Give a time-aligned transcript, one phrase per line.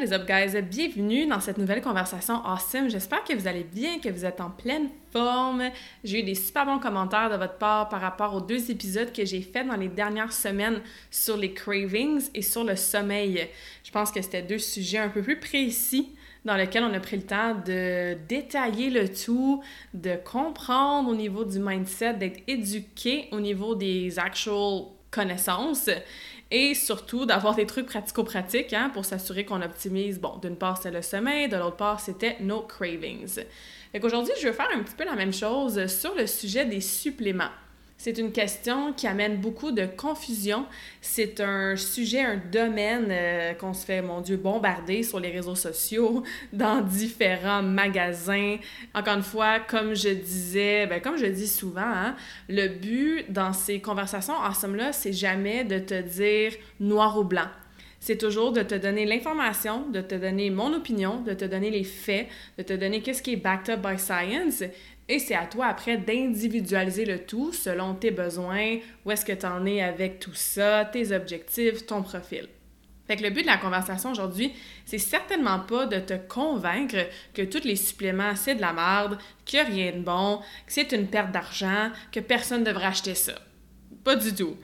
[0.00, 0.58] What is up, guys?
[0.62, 2.88] Bienvenue dans cette nouvelle conversation awesome.
[2.88, 5.64] J'espère que vous allez bien, que vous êtes en pleine forme.
[6.04, 9.26] J'ai eu des super bons commentaires de votre part par rapport aux deux épisodes que
[9.26, 13.46] j'ai faits dans les dernières semaines sur les cravings et sur le sommeil.
[13.84, 16.14] Je pense que c'était deux sujets un peu plus précis
[16.46, 21.44] dans lesquels on a pris le temps de détailler le tout, de comprendre au niveau
[21.44, 25.90] du mindset, d'être éduqué au niveau des actual connaissances
[26.50, 30.90] et surtout d'avoir des trucs pratico-pratiques hein, pour s'assurer qu'on optimise, bon, d'une part c'est
[30.90, 33.42] le sommeil, de l'autre part c'était nos cravings.
[33.92, 36.80] Fait qu'aujourd'hui, je vais faire un petit peu la même chose sur le sujet des
[36.80, 37.50] suppléments.
[38.02, 40.64] C'est une question qui amène beaucoup de confusion.
[41.02, 45.54] C'est un sujet, un domaine euh, qu'on se fait, mon Dieu, bombarder sur les réseaux
[45.54, 46.22] sociaux,
[46.54, 48.56] dans différents magasins.
[48.94, 52.16] Encore une fois, comme je disais, ben, comme je dis souvent, hein,
[52.48, 57.48] le but dans ces conversations en somme-là, c'est jamais de te dire noir ou blanc
[58.02, 61.84] c'est toujours de te donner l'information, de te donner mon opinion, de te donner les
[61.84, 64.64] faits, de te donner qu'est-ce qui est backed up by science
[65.10, 69.68] et c'est à toi après d'individualiser le tout selon tes besoins, où est-ce que tu
[69.68, 72.48] es avec tout ça, tes objectifs, ton profil.
[73.08, 74.52] Fait que le but de la conversation aujourd'hui,
[74.84, 79.58] c'est certainement pas de te convaincre que tous les suppléments, c'est de la merde, qu'il
[79.58, 83.16] n'y a rien de bon, que c'est une perte d'argent, que personne ne devrait acheter
[83.16, 83.34] ça.
[84.04, 84.56] Pas du tout.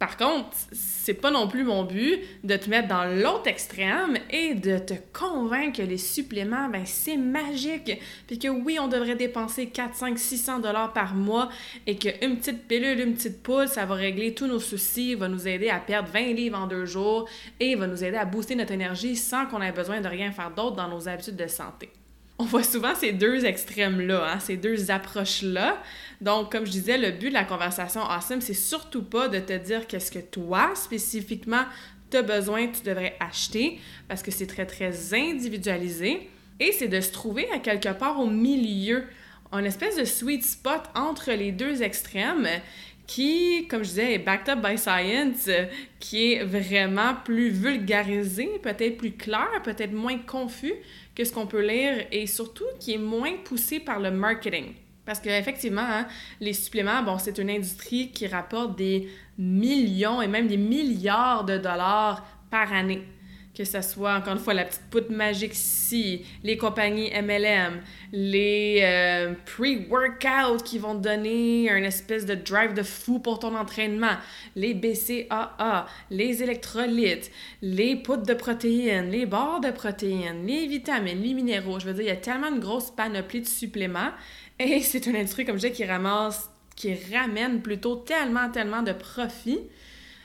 [0.00, 4.54] Par contre, c'est pas non plus mon but de te mettre dans l'autre extrême et
[4.54, 9.66] de te convaincre que les suppléments, ben c'est magique, puis que oui, on devrait dépenser
[9.66, 11.50] 4, 5, 600 dollars par mois
[11.86, 15.46] et qu'une petite pilule, une petite poule, ça va régler tous nos soucis, va nous
[15.46, 17.28] aider à perdre 20 livres en deux jours
[17.60, 20.50] et va nous aider à booster notre énergie sans qu'on ait besoin de rien faire
[20.50, 21.90] d'autre dans nos habitudes de santé
[22.40, 25.82] on voit souvent ces deux extrêmes-là, hein, ces deux approches-là.
[26.22, 29.52] Donc, comme je disais, le but de la conversation awesome, c'est surtout pas de te
[29.58, 31.64] dire qu'est-ce que toi, spécifiquement,
[32.10, 36.30] tu as besoin, tu devrais acheter, parce que c'est très, très individualisé.
[36.60, 39.04] Et c'est de se trouver à quelque part au milieu,
[39.52, 42.48] un espèce de sweet spot entre les deux extrêmes
[43.06, 45.50] qui, comme je disais, est backed up by science,
[45.98, 50.74] qui est vraiment plus vulgarisé, peut-être plus clair, peut-être moins confus
[51.24, 54.74] ce qu'on peut lire et surtout qui est moins poussé par le marketing.
[55.04, 56.06] Parce qu'effectivement, hein,
[56.40, 59.08] les suppléments, bon, c'est une industrie qui rapporte des
[59.38, 63.02] millions et même des milliards de dollars par année
[63.54, 67.80] que ce soit, encore une fois, la petite poutre magique ici, les compagnies MLM,
[68.12, 74.16] les euh, pre-workouts qui vont donner un espèce de drive de fou pour ton entraînement,
[74.54, 77.30] les BCAA, les électrolytes,
[77.60, 81.80] les poudres de protéines, les barres de protéines, les vitamines, les minéraux.
[81.80, 84.10] Je veux dire, il y a tellement une grosse panoplie de suppléments
[84.60, 88.92] et c'est une industrie, comme je disais, qui ramasse, qui ramène plutôt tellement, tellement de
[88.92, 89.60] profits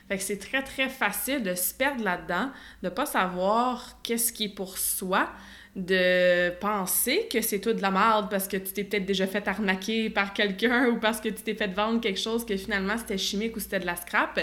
[0.08, 2.50] fait que c'est très, très facile de se perdre là-dedans,
[2.82, 5.28] de pas savoir qu'est-ce qui est pour soi,
[5.74, 9.46] de penser que c'est tout de la merde parce que tu t'es peut-être déjà fait
[9.46, 13.18] arnaquer par quelqu'un ou parce que tu t'es fait vendre quelque chose que finalement c'était
[13.18, 14.40] chimique ou c'était de la scrap.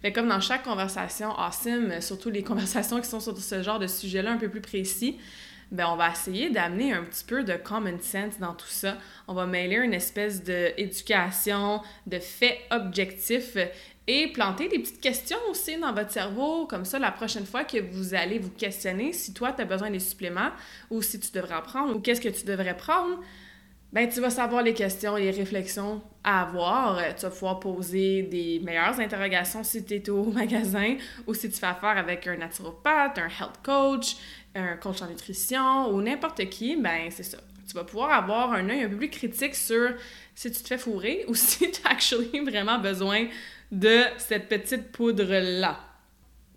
[0.00, 3.88] Fait comme dans chaque conversation awesome, surtout les conversations qui sont sur ce genre de
[3.88, 5.18] sujet-là un peu plus précis,
[5.72, 8.98] ben on va essayer d'amener un petit peu de common sense dans tout ça.
[9.26, 13.56] On va mêler une espèce d'éducation, de faits objectifs
[14.08, 17.76] et planter des petites questions aussi dans votre cerveau, comme ça, la prochaine fois que
[17.92, 20.50] vous allez vous questionner si toi, tu as besoin des suppléments
[20.90, 23.20] ou si tu devrais en prendre ou qu'est-ce que tu devrais prendre,
[23.92, 27.14] ben tu vas savoir les questions les réflexions à avoir.
[27.16, 30.96] Tu vas pouvoir poser des meilleures interrogations si tu es au magasin
[31.26, 34.16] ou si tu fais affaire avec un naturopathe, un health coach,
[34.54, 37.38] un coach en nutrition ou n'importe qui, ben c'est ça.
[37.68, 39.90] Tu vas pouvoir avoir un œil un peu plus critique sur
[40.34, 43.26] si tu te fais fourrer ou si tu as actually vraiment besoin
[43.70, 45.80] de cette petite poudre-là.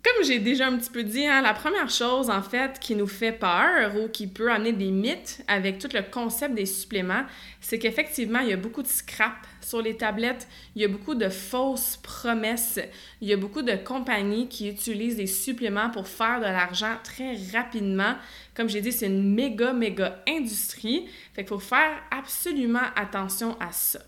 [0.04, 3.06] Comme j'ai déjà un petit peu dit, hein, la première chose en fait qui nous
[3.06, 7.22] fait peur ou qui peut amener des mythes avec tout le concept des suppléments,
[7.60, 10.48] c'est qu'effectivement, il y a beaucoup de scrap sur les tablettes.
[10.74, 12.80] Il y a beaucoup de fausses promesses.
[13.20, 17.36] Il y a beaucoup de compagnies qui utilisent des suppléments pour faire de l'argent très
[17.52, 18.16] rapidement.
[18.56, 21.06] Comme j'ai dit, c'est une méga, méga industrie.
[21.32, 24.00] Fait qu'il faut faire absolument attention à ça.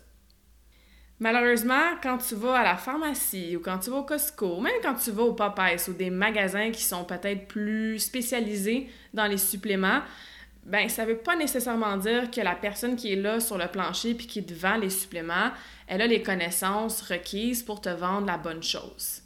[1.19, 4.95] Malheureusement, quand tu vas à la pharmacie ou quand tu vas au Costco, même quand
[4.95, 10.01] tu vas au Popeyes ou des magasins qui sont peut-être plus spécialisés dans les suppléments,
[10.65, 14.13] ben ça veut pas nécessairement dire que la personne qui est là sur le plancher
[14.13, 15.51] puis qui te vend les suppléments,
[15.87, 19.21] elle a les connaissances requises pour te vendre la bonne chose.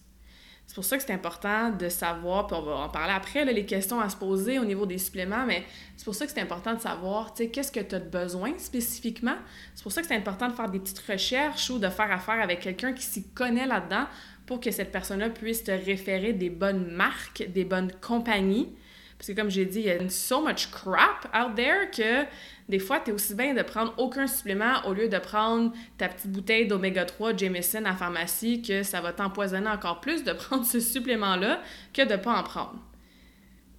[0.79, 3.65] C'est pour ça que c'est important de savoir, puis on va en parler après, les
[3.65, 5.65] questions à se poser au niveau des suppléments, mais
[5.97, 8.57] c'est pour ça que c'est important de savoir, tu sais, qu'est-ce que tu as besoin
[8.57, 9.35] spécifiquement.
[9.75, 12.41] C'est pour ça que c'est important de faire des petites recherches ou de faire affaire
[12.41, 14.05] avec quelqu'un qui s'y connaît là-dedans
[14.45, 18.73] pour que cette personne-là puisse te référer des bonnes marques, des bonnes compagnies.
[19.17, 22.23] Parce que comme j'ai dit, il y a so much crap out there que
[22.69, 26.07] des fois, tu es aussi bien de prendre aucun supplément au lieu de prendre ta
[26.07, 30.63] petite bouteille d'oméga 3 Jameson à pharmacie que ça va t'empoisonner encore plus de prendre
[30.63, 31.61] ce supplément-là
[31.93, 32.79] que de pas en prendre.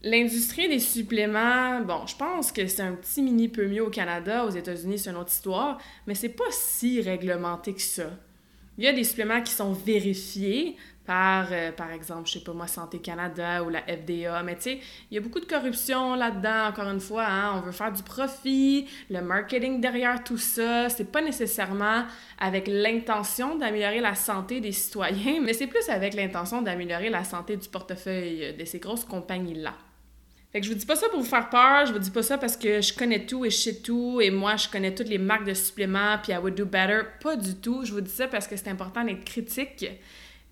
[0.02, 4.44] L'industrie des suppléments, bon, je pense que c'est un petit mini peu mieux au Canada,
[4.44, 8.10] aux États-Unis, c'est une autre histoire, mais c'est pas si réglementé que ça.
[8.76, 10.76] Il y a des suppléments qui sont vérifiés
[11.10, 14.44] par, euh, par exemple, je sais pas moi, Santé Canada ou la FDA.
[14.44, 14.78] Mais tu sais,
[15.10, 17.26] il y a beaucoup de corruption là-dedans, encore une fois.
[17.26, 17.54] Hein?
[17.56, 20.88] On veut faire du profit, le marketing derrière tout ça.
[20.88, 22.04] C'est pas nécessairement
[22.38, 27.56] avec l'intention d'améliorer la santé des citoyens, mais c'est plus avec l'intention d'améliorer la santé
[27.56, 29.74] du portefeuille de ces grosses compagnies-là.
[30.52, 32.22] Fait que je vous dis pas ça pour vous faire peur, je vous dis pas
[32.22, 35.08] ça parce que je connais tout et je sais tout et moi je connais toutes
[35.08, 37.02] les marques de suppléments puis I would do better.
[37.20, 37.84] Pas du tout.
[37.84, 39.86] Je vous dis ça parce que c'est important d'être critique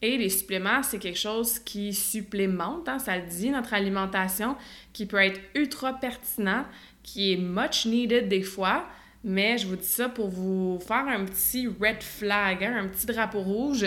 [0.00, 4.56] et les suppléments, c'est quelque chose qui supplémente, hein, ça le dit, notre alimentation,
[4.92, 6.64] qui peut être ultra pertinent,
[7.02, 8.86] qui est much needed des fois,
[9.24, 13.06] mais je vous dis ça pour vous faire un petit red flag, hein, un petit
[13.06, 13.86] drapeau rouge,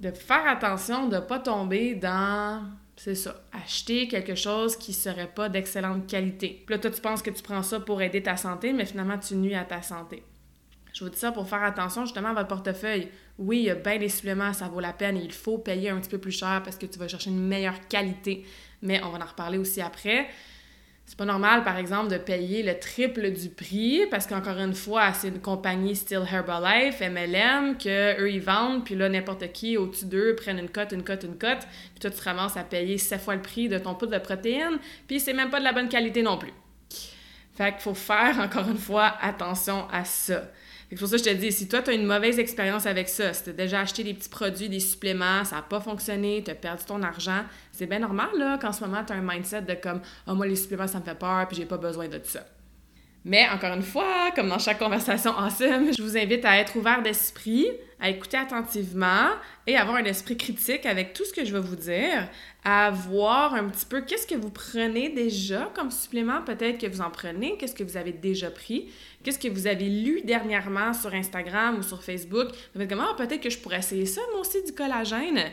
[0.00, 2.62] de faire attention de ne pas tomber dans,
[2.96, 6.62] c'est ça, acheter quelque chose qui serait pas d'excellente qualité.
[6.66, 9.18] Puis là, toi, tu penses que tu prends ça pour aider ta santé, mais finalement,
[9.18, 10.22] tu nuis à ta santé.
[10.96, 13.08] Je vous dis ça pour faire attention justement à votre portefeuille
[13.38, 15.90] oui, il y a bien des suppléments, ça vaut la peine et il faut payer
[15.90, 18.46] un petit peu plus cher parce que tu vas chercher une meilleure qualité.
[18.80, 20.26] Mais on va en reparler aussi après.
[21.04, 25.12] C'est pas normal, par exemple, de payer le triple du prix parce qu'encore une fois,
[25.12, 30.34] c'est une compagnie style Herbalife, MLM, qu'eux, ils vendent, puis là, n'importe qui au-dessus d'eux
[30.34, 31.60] prennent une cote, une cote, une cote,
[31.90, 34.18] puis toi, tu te ramasses à payer 7 fois le prix de ton poudre de
[34.18, 36.52] protéines, puis c'est même pas de la bonne qualité non plus.
[37.54, 40.42] Fait qu'il faut faire, encore une fois, attention à ça.
[40.88, 43.08] C'est pour ça que je te dis, si toi, tu as une mauvaise expérience avec
[43.08, 46.42] ça, si tu as déjà acheté des petits produits, des suppléments, ça n'a pas fonctionné,
[46.44, 47.42] tu as perdu ton argent,
[47.72, 50.46] c'est bien normal là, qu'en ce moment, tu as un mindset de comme oh, moi,
[50.46, 52.46] les suppléments, ça me fait peur, puis j'ai pas besoin de ça.
[53.24, 57.02] Mais encore une fois, comme dans chaque conversation awesome, je vous invite à être ouvert
[57.02, 57.66] d'esprit,
[57.98, 59.30] à écouter attentivement
[59.66, 62.28] et avoir un esprit critique avec tout ce que je vais vous dire,
[62.68, 67.00] à voir un petit peu qu'est-ce que vous prenez déjà comme supplément, peut-être que vous
[67.00, 68.88] en prenez, qu'est-ce que vous avez déjà pris,
[69.22, 72.48] qu'est-ce que vous avez lu dernièrement sur Instagram ou sur Facebook?
[72.74, 75.44] Vous faites comment, ah, peut-être que je pourrais essayer ça, moi aussi, du collagène.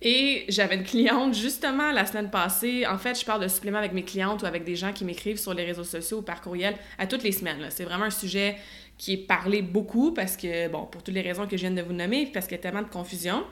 [0.00, 2.86] Et j'avais une cliente justement la semaine passée.
[2.86, 5.38] En fait, je parle de suppléments avec mes clientes ou avec des gens qui m'écrivent
[5.38, 7.66] sur les réseaux sociaux ou par courriel à toutes les semaines.
[7.68, 8.56] C'est vraiment un sujet
[8.96, 11.82] qui est parlé beaucoup parce que, bon, pour toutes les raisons que je viens de
[11.82, 13.44] vous nommer, parce qu'il y a tellement de confusion.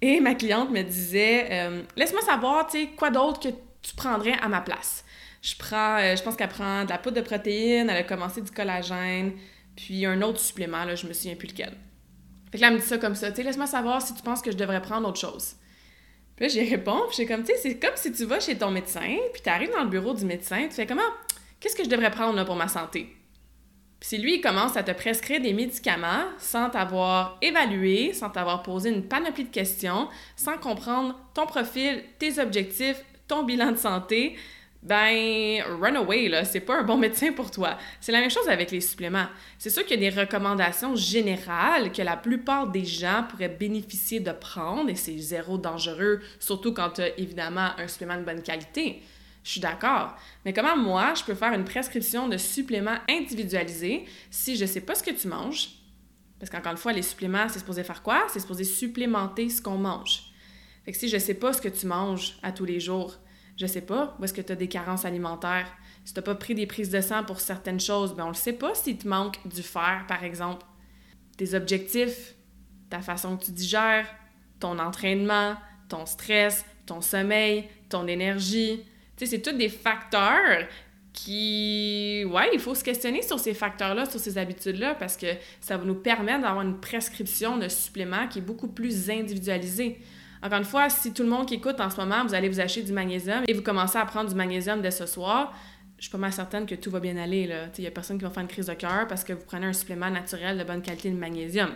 [0.00, 3.48] Et ma cliente me disait euh, Laisse-moi savoir, tu sais, quoi d'autre que
[3.82, 5.04] tu prendrais à ma place.
[5.42, 8.42] Je prends, euh, je pense qu'elle prend de la poudre de protéines, elle a commencé
[8.42, 9.32] du collagène,
[9.76, 11.76] puis un autre supplément, là, je me souviens plus lequel.
[12.50, 14.22] Fait que là, elle me dit ça comme ça, tu sais, laisse-moi savoir si tu
[14.22, 15.54] penses que je devrais prendre autre chose.
[16.36, 18.56] Puis là, j'y réponds, puis j'ai comme, tu sais, c'est comme si tu vas chez
[18.56, 21.02] ton médecin, puis tu arrives dans le bureau du médecin, tu fais comment,
[21.60, 23.14] qu'est-ce que je devrais prendre pour ma santé?
[24.00, 28.90] Si lui, il commence à te prescrire des médicaments sans t'avoir évalué, sans t'avoir posé
[28.90, 34.36] une panoplie de questions, sans comprendre ton profil, tes objectifs, ton bilan de santé,
[34.80, 37.76] ben, run away, là, c'est pas un bon médecin pour toi.
[38.00, 39.26] C'est la même chose avec les suppléments.
[39.58, 44.20] C'est sûr qu'il y a des recommandations générales que la plupart des gens pourraient bénéficier
[44.20, 48.42] de prendre et c'est zéro dangereux, surtout quand tu as évidemment un supplément de bonne
[48.42, 49.02] qualité.
[49.48, 50.14] Je suis d'accord.
[50.44, 54.94] Mais comment moi, je peux faire une prescription de suppléments individualisés si je sais pas
[54.94, 55.70] ce que tu manges?
[56.38, 58.26] Parce qu'encore une fois, les suppléments, c'est supposé faire quoi?
[58.30, 60.34] C'est supposé supplémenter ce qu'on mange.
[60.84, 63.16] Fait que si je sais pas ce que tu manges à tous les jours,
[63.58, 65.74] je sais pas, où est-ce que tu as des carences alimentaires?
[66.04, 68.34] Si tu n'as pas pris des prises de sang pour certaines choses, ben on ne
[68.34, 70.66] sait pas s'il te manque du fer, par exemple.
[71.38, 72.34] Tes objectifs,
[72.90, 74.14] ta façon que tu digères,
[74.60, 75.56] ton entraînement,
[75.88, 78.84] ton stress, ton sommeil, ton énergie.
[79.18, 80.66] Tu sais, c'est tous des facteurs
[81.12, 85.26] qui, ouais, il faut se questionner sur ces facteurs-là, sur ces habitudes-là, parce que
[85.60, 89.98] ça va nous permettre d'avoir une prescription de suppléments qui est beaucoup plus individualisée.
[90.40, 92.60] Encore une fois, si tout le monde qui écoute en ce moment, vous allez vous
[92.60, 95.52] acheter du magnésium et vous commencez à prendre du magnésium dès ce soir,
[95.96, 97.50] je suis pas mal certaine que tout va bien aller.
[97.76, 99.66] Il n'y a personne qui va faire une crise de cœur parce que vous prenez
[99.66, 101.70] un supplément naturel de bonne qualité de magnésium.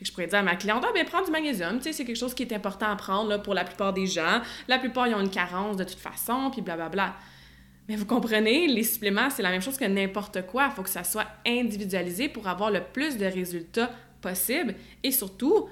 [0.00, 2.42] Je pourrais dire à ma cliente, ah bien, prends du magnésium, c'est quelque chose qui
[2.42, 4.40] est important à prendre là, pour la plupart des gens.
[4.68, 6.88] La plupart, ils ont une carence de toute façon, puis blablabla.
[6.88, 7.16] Bla, bla.
[7.88, 10.68] Mais vous comprenez, les suppléments, c'est la même chose que n'importe quoi.
[10.70, 13.90] Il faut que ça soit individualisé pour avoir le plus de résultats
[14.22, 15.68] possible et surtout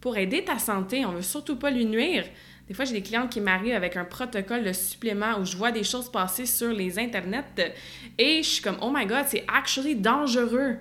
[0.00, 1.04] pour aider ta santé.
[1.04, 2.24] On veut surtout pas lui nuire.
[2.68, 5.72] Des fois, j'ai des clientes qui m'arrivent avec un protocole de supplément où je vois
[5.72, 7.74] des choses passer sur les internets
[8.16, 10.76] et je suis comme oh my god, c'est actually dangereux.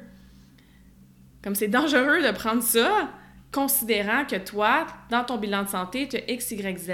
[1.43, 3.09] Comme c'est dangereux de prendre ça,
[3.51, 6.91] considérant que toi, dans ton bilan de santé, tu as X, Y, Z.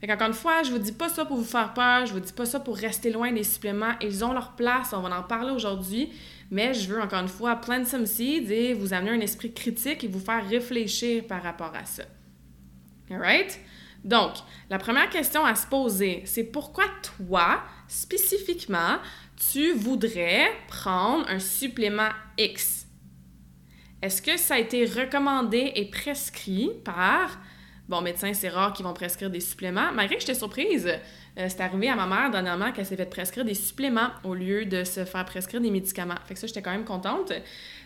[0.00, 2.20] Fait qu'encore une fois, je vous dis pas ça pour vous faire peur, je vous
[2.20, 3.92] dis pas ça pour rester loin des suppléments.
[4.00, 6.12] Ils ont leur place, on va en parler aujourd'hui,
[6.50, 10.02] mais je veux encore une fois plant some seeds et vous amener un esprit critique
[10.02, 12.02] et vous faire réfléchir par rapport à ça.
[13.10, 13.60] Alright?
[14.02, 14.32] Donc,
[14.68, 18.98] la première question à se poser, c'est pourquoi toi, spécifiquement,
[19.36, 22.81] tu voudrais prendre un supplément X?
[24.02, 27.38] Est-ce que ça a été recommandé et prescrit par
[27.88, 29.92] Bon, médecin, c'est rare qu'ils vont prescrire des suppléments.
[29.92, 33.44] Malgré que j'étais surprise, euh, c'est arrivé à ma mère dernièrement qu'elle s'est fait prescrire
[33.44, 36.14] des suppléments au lieu de se faire prescrire des médicaments.
[36.24, 37.32] Fait que ça, j'étais quand même contente.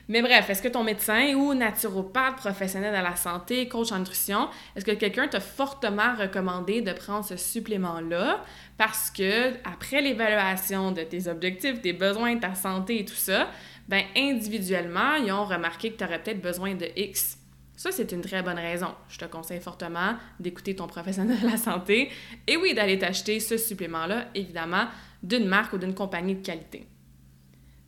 [0.08, 4.48] Mais bref, est-ce que ton médecin ou naturopathe, professionnel de la santé, coach en nutrition,
[4.76, 8.44] est-ce que quelqu'un t'a fortement recommandé de prendre ce supplément-là?
[8.78, 13.48] Parce que après l'évaluation de tes objectifs, tes besoins, ta santé et tout ça,
[13.88, 17.38] ben individuellement, ils ont remarqué que tu aurais peut-être besoin de X.
[17.76, 18.94] Ça, c'est une très bonne raison.
[19.08, 22.10] Je te conseille fortement d'écouter ton professionnel de la santé
[22.46, 24.86] et oui, d'aller t'acheter ce supplément-là, évidemment,
[25.22, 26.86] d'une marque ou d'une compagnie de qualité.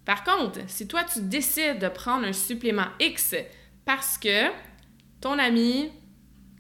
[0.05, 3.35] Par contre, si toi, tu décides de prendre un supplément X
[3.85, 4.50] parce que
[5.21, 5.90] ton ami,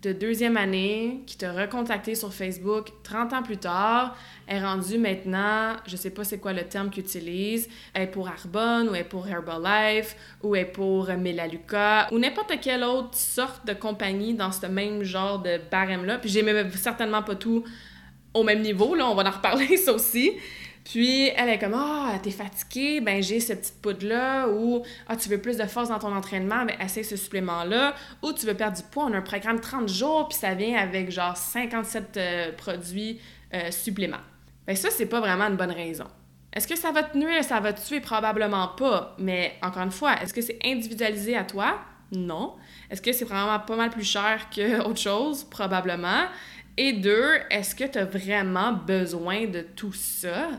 [0.02, 4.16] de deuxième année qui t'a recontacté sur Facebook 30 ans plus tard
[4.48, 8.88] est rendu maintenant, je sais pas c'est quoi le terme qu'il utilise, est pour Arbonne
[8.88, 14.34] ou est pour Herbalife ou est pour Melaleuca ou n'importe quelle autre sorte de compagnie
[14.34, 16.18] dans ce même genre de barème-là.
[16.18, 17.64] Puis j'ai même certainement pas tout
[18.34, 20.32] au même niveau, là, on va en reparler ça aussi.
[20.84, 25.28] Puis elle est comme Ah, t'es fatiguée, ben j'ai cette petite poudre-là, ou Ah, tu
[25.28, 28.76] veux plus de force dans ton entraînement, ben essaye ce supplément-là, ou tu veux perdre
[28.76, 32.52] du poids, on a un programme 30 jours, puis ça vient avec genre 57 euh,
[32.52, 33.20] produits
[33.52, 34.16] euh, suppléments.
[34.68, 36.04] Ben ça, c'est pas vraiment une bonne raison.
[36.52, 38.00] Est-ce que ça va te nuire, ça va te tuer?
[38.00, 39.16] Probablement pas.
[39.18, 41.78] Mais encore une fois, est-ce que c'est individualisé à toi?
[42.12, 42.54] Non.
[42.90, 45.44] Est-ce que c'est vraiment pas mal plus cher que autre chose?
[45.44, 46.26] Probablement.
[46.76, 50.50] Et deux, est-ce que tu as vraiment besoin de tout ça?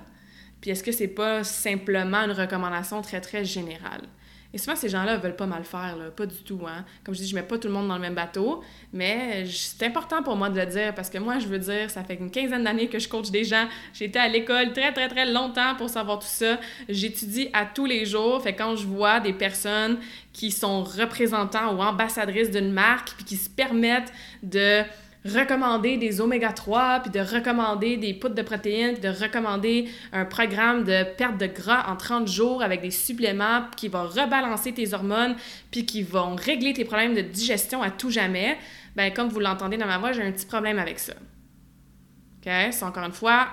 [0.59, 4.01] Puis est-ce que c'est pas simplement une recommandation très, très générale?
[4.51, 6.05] Et souvent, ces gens-là veulent pas mal faire, là.
[6.09, 6.61] pas du tout.
[6.67, 6.83] Hein?
[7.03, 9.85] Comme je dis, je mets pas tout le monde dans le même bateau, mais c'est
[9.85, 12.31] important pour moi de le dire parce que moi, je veux dire, ça fait une
[12.31, 13.67] quinzaine d'années que je coach des gens.
[13.93, 16.59] J'ai été à l'école très, très, très longtemps pour savoir tout ça.
[16.87, 18.41] J'étudie à tous les jours.
[18.41, 19.99] Fait quand je vois des personnes
[20.33, 24.83] qui sont représentants ou ambassadrices d'une marque puis qui se permettent de
[25.25, 30.25] recommander des oméga 3, puis de recommander des poudres de protéines, puis de recommander un
[30.25, 34.93] programme de perte de gras en 30 jours avec des suppléments qui vont rebalancer tes
[34.93, 35.35] hormones,
[35.71, 38.57] puis qui vont régler tes problèmes de digestion à tout jamais,
[38.95, 41.13] ben comme vous l'entendez dans ma voix, j'ai un petit problème avec ça.
[41.13, 42.51] OK?
[42.71, 43.49] C'est encore une fois,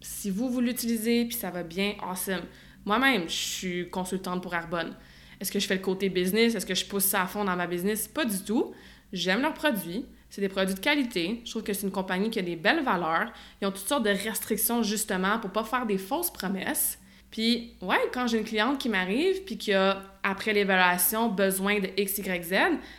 [0.00, 2.42] si vous, vous l'utilisez, puis ça va bien, awesome.
[2.84, 4.94] Moi-même, je suis consultante pour Arbonne.
[5.40, 6.54] Est-ce que je fais le côté business?
[6.54, 8.08] Est-ce que je pousse ça à fond dans ma business?
[8.08, 8.74] Pas du tout.
[9.12, 10.06] J'aime leurs produits.
[10.34, 11.42] C'est des produits de qualité.
[11.44, 13.28] Je trouve que c'est une compagnie qui a des belles valeurs.
[13.62, 16.98] Ils ont toutes sortes de restrictions justement pour pas faire des fausses promesses.
[17.30, 21.88] Puis, ouais, quand j'ai une cliente qui m'arrive puis qui a, après l'évaluation, besoin de
[21.96, 22.54] X, Y, Z,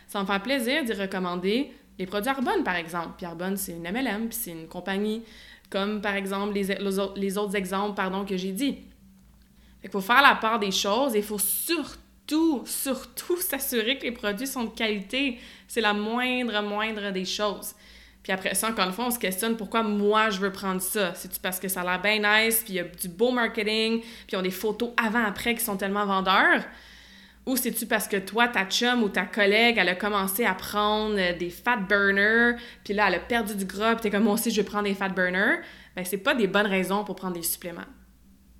[0.08, 3.10] ça me fait plaisir d'y recommander les produits Arbonne, par exemple.
[3.18, 5.22] Puis Arbonne, c'est une MLM, puis c'est une compagnie
[5.68, 6.74] comme, par exemple, les,
[7.16, 8.78] les autres exemples pardon, que j'ai dit.
[9.84, 14.04] Il faut faire la part des choses et il faut surtout surtout, surtout s'assurer que
[14.04, 15.38] les produits sont de qualité.
[15.68, 17.74] C'est la moindre, moindre des choses.
[18.22, 21.14] Puis après ça, encore une fois, on se questionne pourquoi moi je veux prendre ça.
[21.14, 24.00] C'est-tu parce que ça a l'air bien nice, puis il y a du beau marketing,
[24.00, 26.64] puis ils ont des photos avant-après qui sont tellement vendeurs?
[27.46, 31.38] Ou c'est-tu parce que toi, ta chum ou ta collègue, elle a commencé à prendre
[31.38, 34.50] des fat burners, puis là, elle a perdu du gras, puis t'es comme moi aussi,
[34.50, 35.60] je veux prendre des fat burners?
[35.94, 37.82] Ben, c'est pas des bonnes raisons pour prendre des suppléments.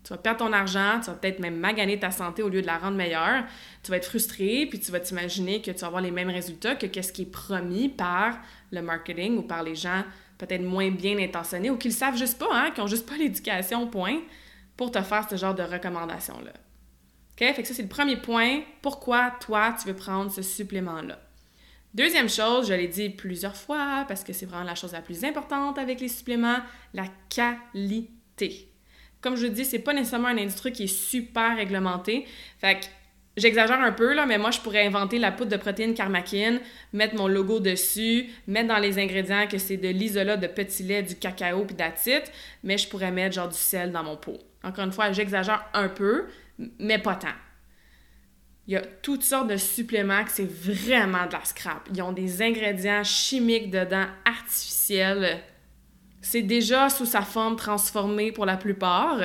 [0.07, 2.67] Tu vas perdre ton argent, tu vas peut-être même maganer ta santé au lieu de
[2.67, 3.43] la rendre meilleure.
[3.83, 6.77] Tu vas être frustré, puis tu vas t'imaginer que tu vas avoir les mêmes résultats
[6.77, 8.39] que qu'est-ce qui est promis par
[8.71, 10.05] le marketing ou par les gens
[10.39, 13.17] peut-être moins bien intentionnés ou qui le savent juste pas, hein, qui ont juste pas
[13.17, 14.21] l'éducation, point.
[14.77, 16.53] pour te faire ce genre de recommandations-là.
[16.53, 17.55] OK?
[17.55, 18.61] Fait que ça, c'est le premier point.
[18.83, 21.19] Pourquoi toi, tu veux prendre ce supplément-là?
[21.95, 25.25] Deuxième chose, je l'ai dit plusieurs fois parce que c'est vraiment la chose la plus
[25.25, 26.59] importante avec les suppléments,
[26.95, 28.71] la qualité.
[29.21, 32.27] Comme je dis, c'est pas nécessairement une industrie qui est super réglementée.
[32.59, 32.87] Fait que
[33.37, 36.59] J'exagère un peu, là, mais moi, je pourrais inventer la poudre de protéines Carmacine,
[36.95, 41.03] mettre mon logo dessus, mettre dans les ingrédients que c'est de l'isolat de petit lait,
[41.03, 42.23] du cacao puis d'acide,
[42.65, 44.39] mais je pourrais mettre genre du sel dans mon pot.
[44.65, 46.29] Encore une fois, j'exagère un peu,
[46.79, 47.29] mais pas tant.
[48.69, 51.89] Il y a toutes sortes de suppléments que c'est vraiment de la scrap.
[51.95, 55.41] Ils ont des ingrédients chimiques dedans, artificiels.
[56.21, 59.21] C'est déjà sous sa forme transformée pour la plupart.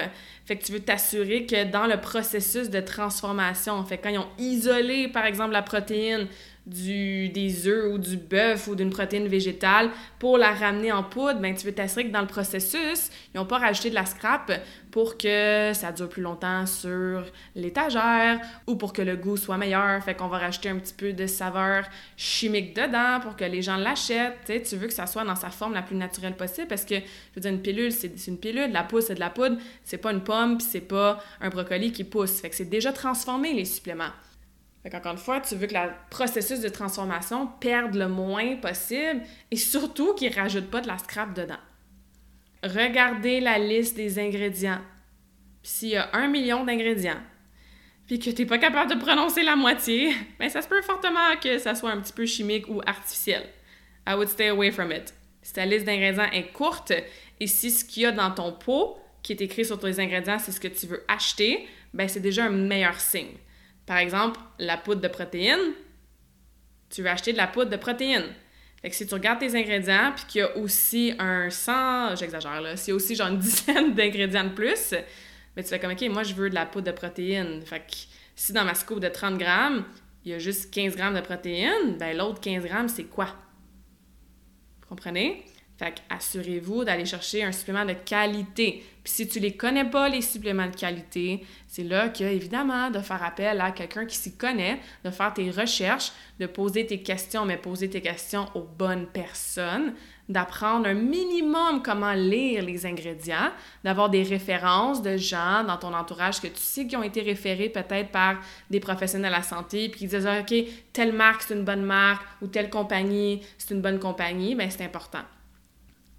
[0.46, 4.28] Fait que tu veux t'assurer que dans le processus de transformation, fait quand ils ont
[4.38, 6.28] isolé, par exemple, la protéine
[6.66, 9.90] du, des œufs ou du bœuf ou d'une protéine végétale
[10.20, 13.46] pour la ramener en poudre, ben, tu veux t'assurer que dans le processus, ils n'ont
[13.46, 14.52] pas rajouté de la scrap
[14.92, 17.24] pour que ça dure plus longtemps sur
[17.56, 20.04] l'étagère ou pour que le goût soit meilleur.
[20.04, 21.86] Fait qu'on va rajouter un petit peu de saveur
[22.18, 24.52] chimique dedans pour que les gens l'achètent.
[24.64, 27.36] Tu veux que ça soit dans sa forme la plus naturelle possible parce que, je
[27.36, 30.12] veux dire, une pilule, c'est une pilule, la poudre, c'est de la poudre, c'est pas
[30.12, 32.40] une pomme, puis c'est pas un brocoli qui pousse.
[32.42, 34.12] Fait que c'est déjà transformé, les suppléments.
[34.84, 39.22] Fait encore une fois, tu veux que le processus de transformation perde le moins possible
[39.52, 41.60] et surtout qu'il ne rajoute pas de la scrap dedans.
[42.64, 44.82] Regardez la liste des ingrédients.
[45.64, 47.22] S'il y a un million d'ingrédients,
[48.08, 51.36] puis que tu n'es pas capable de prononcer la moitié, ben ça se peut fortement
[51.42, 53.44] que ça soit un petit peu chimique ou artificiel.
[54.08, 55.14] I would stay away from it.
[55.44, 56.92] Si ta liste d'ingrédients est courte
[57.40, 60.40] et si ce qu'il y a dans ton pot qui est écrit sur tes ingrédients,
[60.40, 63.38] c'est ce que tu veux acheter, ben c'est déjà un meilleur signe.
[63.92, 65.74] Par exemple, la poudre de protéines,
[66.90, 68.34] tu veux acheter de la poudre de protéines.
[68.82, 72.78] Fait si tu regardes tes ingrédients, puis qu'il y a aussi un 100, j'exagère là,
[72.78, 74.94] s'il y a aussi genre une dizaine d'ingrédients de plus,
[75.58, 77.62] mais tu fais comme, OK, moi je veux de la poudre de protéines.
[77.66, 77.94] Fait que
[78.34, 79.84] si dans ma scoop de 30 grammes,
[80.24, 83.26] il y a juste 15 grammes de protéines, ben l'autre 15 grammes, c'est quoi?
[84.84, 85.44] Vous comprenez?
[85.82, 88.84] Fait assurez-vous d'aller chercher un supplément de qualité.
[89.04, 93.00] Puis si tu les connais pas, les suppléments de qualité, c'est là que, évidemment, de
[93.00, 97.46] faire appel à quelqu'un qui s'y connaît, de faire tes recherches, de poser tes questions,
[97.46, 99.96] mais poser tes questions aux bonnes personnes,
[100.30, 103.50] d'apprendre un minimum comment lire les ingrédients,
[103.84, 107.70] d'avoir des références de gens dans ton entourage que tu sais qui ont été référés
[107.70, 108.36] peut-être par
[108.70, 110.54] des professionnels de la santé, puis qui disent ah, OK,
[110.94, 114.86] telle marque, c'est une bonne marque, ou telle compagnie, c'est une bonne compagnie, bien, c'est
[114.86, 115.24] important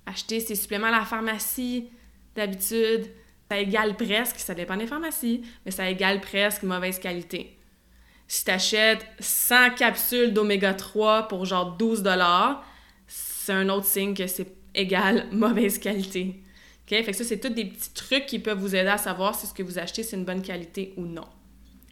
[0.07, 1.89] acheter ses suppléments à la pharmacie,
[2.35, 3.11] d'habitude,
[3.51, 7.59] ça égale presque, ça dépend des pharmacies, mais ça égale presque mauvaise qualité.
[8.27, 12.03] Si tu achètes 100 capsules d'oméga 3 pour genre 12
[13.07, 16.41] c'est un autre signe que c'est égal mauvaise qualité.
[16.85, 17.05] OK?
[17.05, 19.47] Fait que ça, c'est tous des petits trucs qui peuvent vous aider à savoir si
[19.47, 21.27] ce que vous achetez, c'est une bonne qualité ou non.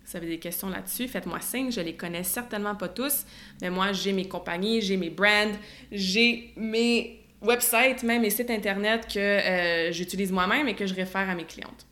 [0.04, 1.70] Si vous avez des questions là-dessus, faites-moi signe.
[1.70, 3.26] Je les connais certainement pas tous,
[3.60, 5.52] mais moi, j'ai mes compagnies, j'ai mes brands,
[5.92, 11.28] j'ai mes website, même et sites internet que euh, j'utilise moi-même et que je réfère
[11.28, 11.86] à mes clientes.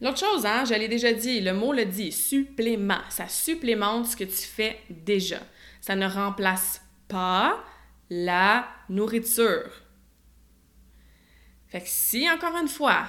[0.00, 3.00] L'autre chose, hein, je l'ai déjà dit, le mot le dit, supplément.
[3.08, 5.38] Ça supplémente ce que tu fais déjà.
[5.80, 7.62] Ça ne remplace pas
[8.10, 9.70] la nourriture.
[11.68, 13.04] Fait que si, encore une fois,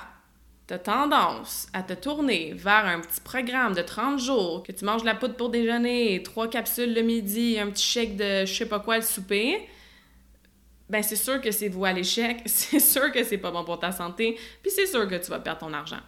[0.68, 4.86] tu as tendance à te tourner vers un petit programme de 30 jours, que tu
[4.86, 8.54] manges de la poudre pour déjeuner, trois capsules le midi, un petit chèque de je
[8.54, 9.68] sais pas quoi le souper,
[10.94, 13.80] ben c'est sûr que c'est vous à l'échec, c'est sûr que c'est pas bon pour
[13.80, 16.02] ta santé, puis c'est sûr que tu vas perdre ton argent.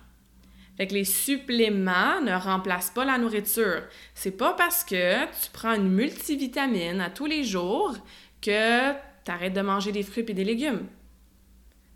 [0.77, 3.81] Fait que les suppléments ne remplacent pas la nourriture.
[4.13, 7.95] C'est pas parce que tu prends une multivitamine à tous les jours
[8.41, 10.85] que tu arrêtes de manger des fruits et des légumes.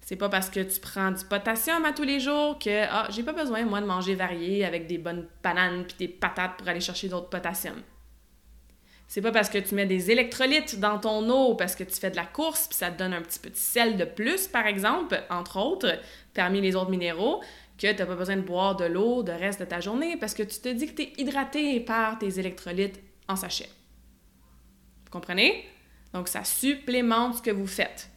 [0.02, 3.22] C'est pas parce que tu prends du potassium à tous les jours que ah, j'ai
[3.22, 6.80] pas besoin moi de manger varié avec des bonnes bananes puis des patates pour aller
[6.80, 7.76] chercher d'autres potassium.
[9.10, 12.12] C'est pas parce que tu mets des électrolytes dans ton eau parce que tu fais
[12.12, 14.68] de la course puis ça te donne un petit peu de sel de plus, par
[14.68, 16.00] exemple, entre autres,
[16.36, 17.42] parmi les autres minéraux,
[17.80, 20.36] que tu n'as pas besoin de boire de l'eau le reste de ta journée parce
[20.36, 23.70] que tu te dis que tu es hydraté par tes électrolytes en sachet.
[25.06, 25.66] Vous comprenez?
[26.14, 28.12] Donc, ça supplémente ce que vous faites.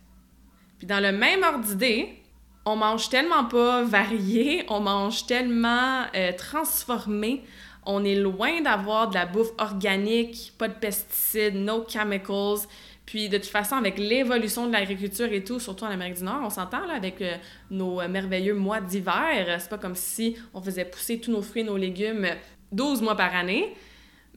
[0.76, 2.22] Puis dans le même ordre d'idée,
[2.66, 7.42] on mange tellement pas varié, on mange tellement euh, transformé,
[7.84, 12.66] on est loin d'avoir de la bouffe organique, pas de pesticides, no chemicals.
[13.06, 16.40] Puis de toute façon, avec l'évolution de l'agriculture et tout, surtout en Amérique du Nord,
[16.44, 17.36] on s'entend là avec euh,
[17.70, 19.56] nos euh, merveilleux mois d'hiver.
[19.58, 22.28] C'est pas comme si on faisait pousser tous nos fruits et nos légumes
[22.70, 23.74] 12 mois par année.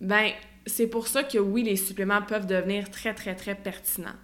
[0.02, 0.32] Ben,
[0.66, 4.16] c'est pour ça que oui, les suppléments peuvent devenir très, très, très pertinents.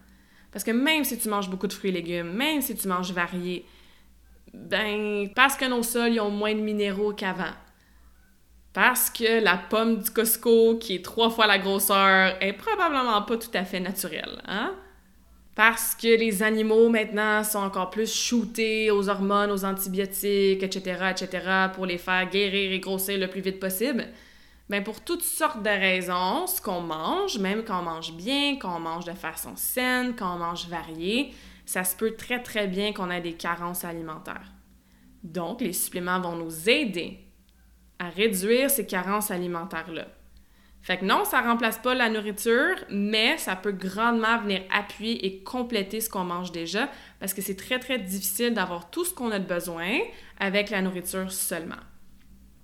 [0.52, 3.14] Parce que même si tu manges beaucoup de fruits et légumes, même si tu manges
[3.14, 3.66] varié,
[4.54, 7.54] Ben, parce que nos sols, ils ont moins de minéraux qu'avant.
[8.74, 13.38] Parce que la pomme du Costco, qui est trois fois la grosseur, est probablement pas
[13.38, 14.74] tout à fait naturelle, hein?
[15.56, 21.46] Parce que les animaux maintenant sont encore plus shootés aux hormones, aux antibiotiques, etc., etc.,
[21.74, 24.08] pour les faire guérir et grossir le plus vite possible.
[24.70, 28.78] Ben pour toutes sortes de raisons, ce qu'on mange, même quand on mange bien, quand
[28.78, 31.34] on mange de façon saine, quand on mange varié,
[31.66, 34.50] ça se peut très très bien qu'on ait des carences alimentaires.
[35.24, 37.20] Donc, les suppléments vont nous aider
[38.02, 40.08] à réduire ces carences alimentaires-là.
[40.82, 45.44] Fait que non, ça remplace pas la nourriture, mais ça peut grandement venir appuyer et
[45.44, 49.30] compléter ce qu'on mange déjà parce que c'est très très difficile d'avoir tout ce qu'on
[49.30, 50.00] a de besoin
[50.40, 51.76] avec la nourriture seulement.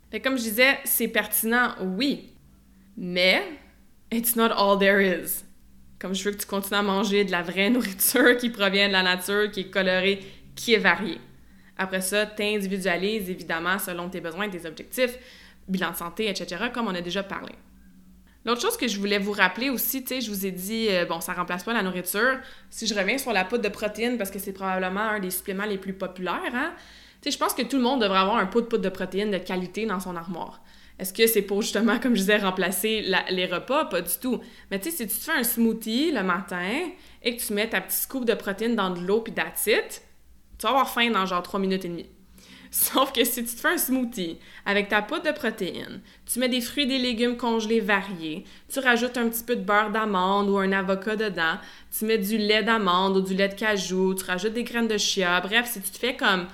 [0.09, 2.33] Fait comme je disais, c'est pertinent, oui,
[2.97, 3.43] mais
[4.11, 5.43] it's not all there is.
[5.99, 8.93] Comme je veux que tu continues à manger de la vraie nourriture qui provient de
[8.93, 10.19] la nature, qui est colorée,
[10.55, 11.19] qui est variée.
[11.77, 15.17] Après ça, tu individualises évidemment selon tes besoins, tes objectifs,
[15.67, 17.53] bilan de santé, etc., comme on a déjà parlé.
[18.45, 21.05] L'autre chose que je voulais vous rappeler aussi, tu sais, je vous ai dit, euh,
[21.05, 22.39] bon, ça remplace pas la nourriture.
[22.69, 25.65] Si je reviens sur la poudre de protéines, parce que c'est probablement un des suppléments
[25.65, 26.73] les plus populaires, hein,
[27.21, 28.89] tu sais, je pense que tout le monde devrait avoir un pot de poudre de
[28.89, 30.61] protéines de qualité dans son armoire.
[30.97, 33.85] Est-ce que c'est pour justement, comme je disais, remplacer les repas?
[33.85, 34.39] Pas du tout.
[34.71, 36.89] Mais tu sais, si tu te fais un smoothie le matin
[37.23, 39.67] et que tu mets ta petite scoop de protéines dans de l'eau puis that's
[40.57, 42.09] tu vas avoir faim dans genre 3 minutes et demie.
[42.71, 46.49] Sauf que si tu te fais un smoothie avec ta poudre de protéines, tu mets
[46.49, 50.49] des fruits et des légumes congelés variés, tu rajoutes un petit peu de beurre d'amande
[50.49, 51.57] ou un avocat dedans,
[51.97, 54.97] tu mets du lait d'amande ou du lait de cajou, tu rajoutes des graines de
[54.97, 55.39] chia.
[55.41, 56.47] Bref, si tu te fais comme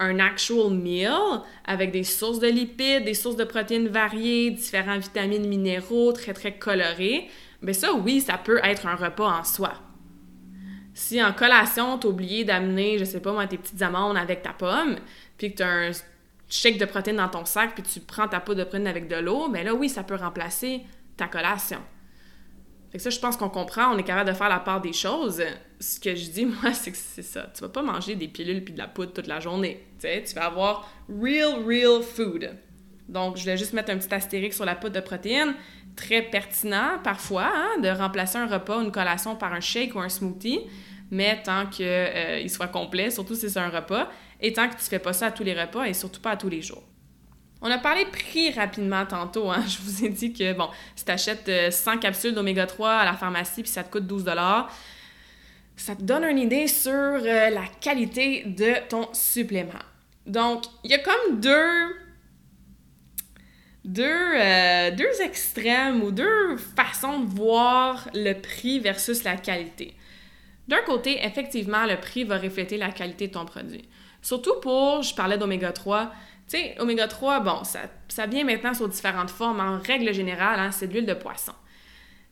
[0.00, 1.12] un actual meal
[1.64, 6.58] avec des sources de lipides, des sources de protéines variées, différents vitamines, minéraux, très très
[6.58, 7.28] colorés,
[7.62, 9.74] bien ça oui, ça peut être un repas en soi.
[10.94, 14.52] Si en collation, t'as oublié d'amener, je sais pas moi, tes petites amandes avec ta
[14.52, 14.96] pomme,
[15.36, 15.90] puis que tu as un
[16.48, 19.16] shake de protéines dans ton sac, puis tu prends ta poudre de protéines avec de
[19.16, 20.82] l'eau, mais là, oui, ça peut remplacer
[21.16, 21.80] ta collation.
[22.94, 24.92] Fait que ça, je pense qu'on comprend, on est capable de faire la part des
[24.92, 25.42] choses.
[25.80, 27.50] Ce que je dis, moi, c'est que c'est ça.
[27.52, 29.84] Tu vas pas manger des pilules puis de la poudre toute la journée.
[30.00, 32.56] tu vas avoir real, real food.
[33.08, 35.54] Donc, je vais juste mettre un petit astérique sur la poudre de protéines.
[35.96, 40.00] Très pertinent, parfois, hein, de remplacer un repas ou une collation par un shake ou
[40.00, 40.60] un smoothie,
[41.10, 44.08] mais tant qu'il euh, soit complet, surtout si c'est un repas,
[44.40, 46.36] et tant que tu fais pas ça à tous les repas et surtout pas à
[46.36, 46.82] tous les jours.
[47.62, 49.50] On a parlé prix rapidement tantôt.
[49.50, 49.64] Hein?
[49.66, 53.04] Je vous ai dit que, bon, si tu achètes 100 euh, capsules d'oméga 3 à
[53.04, 54.24] la pharmacie puis ça te coûte 12
[55.76, 59.72] ça te donne une idée sur euh, la qualité de ton supplément.
[60.26, 61.96] Donc, il y a comme deux,
[63.84, 69.94] deux, euh, deux extrêmes ou deux façons de voir le prix versus la qualité.
[70.68, 73.84] D'un côté, effectivement, le prix va refléter la qualité de ton produit.
[74.22, 76.10] Surtout pour, je parlais d'oméga 3,
[76.48, 79.60] tu sais, oméga 3, bon, ça, ça vient maintenant sous différentes formes.
[79.60, 81.52] En règle générale, hein, c'est de l'huile de poisson.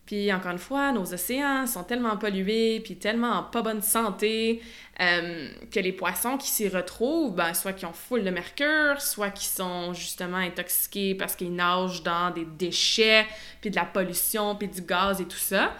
[0.05, 4.61] Puis encore une fois, nos océans sont tellement pollués, puis tellement en pas bonne santé,
[4.99, 9.29] euh, que les poissons qui s'y retrouvent, ben, soit qui ont foule de mercure, soit
[9.29, 13.25] qui sont justement intoxiqués parce qu'ils nagent dans des déchets,
[13.61, 15.73] puis de la pollution, puis du gaz et tout ça.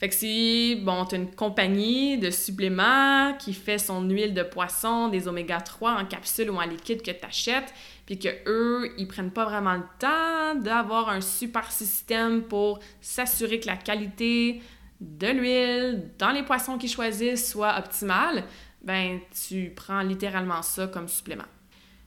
[0.00, 5.08] Fait que si, bon, tu une compagnie de suppléments qui fait son huile de poisson,
[5.08, 7.74] des oméga 3 en capsule ou en liquide que tu achètes,
[8.10, 13.60] puis que eux, ils prennent pas vraiment le temps d'avoir un super système pour s'assurer
[13.60, 14.60] que la qualité
[15.00, 18.42] de l'huile dans les poissons qu'ils choisissent soit optimale,
[18.82, 21.44] ben tu prends littéralement ça comme supplément.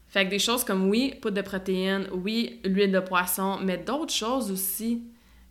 [0.10, 4.13] Fait que des choses comme oui, poudre de protéines, oui, l'huile de poisson, mais d'autres
[4.13, 5.06] choses aussi,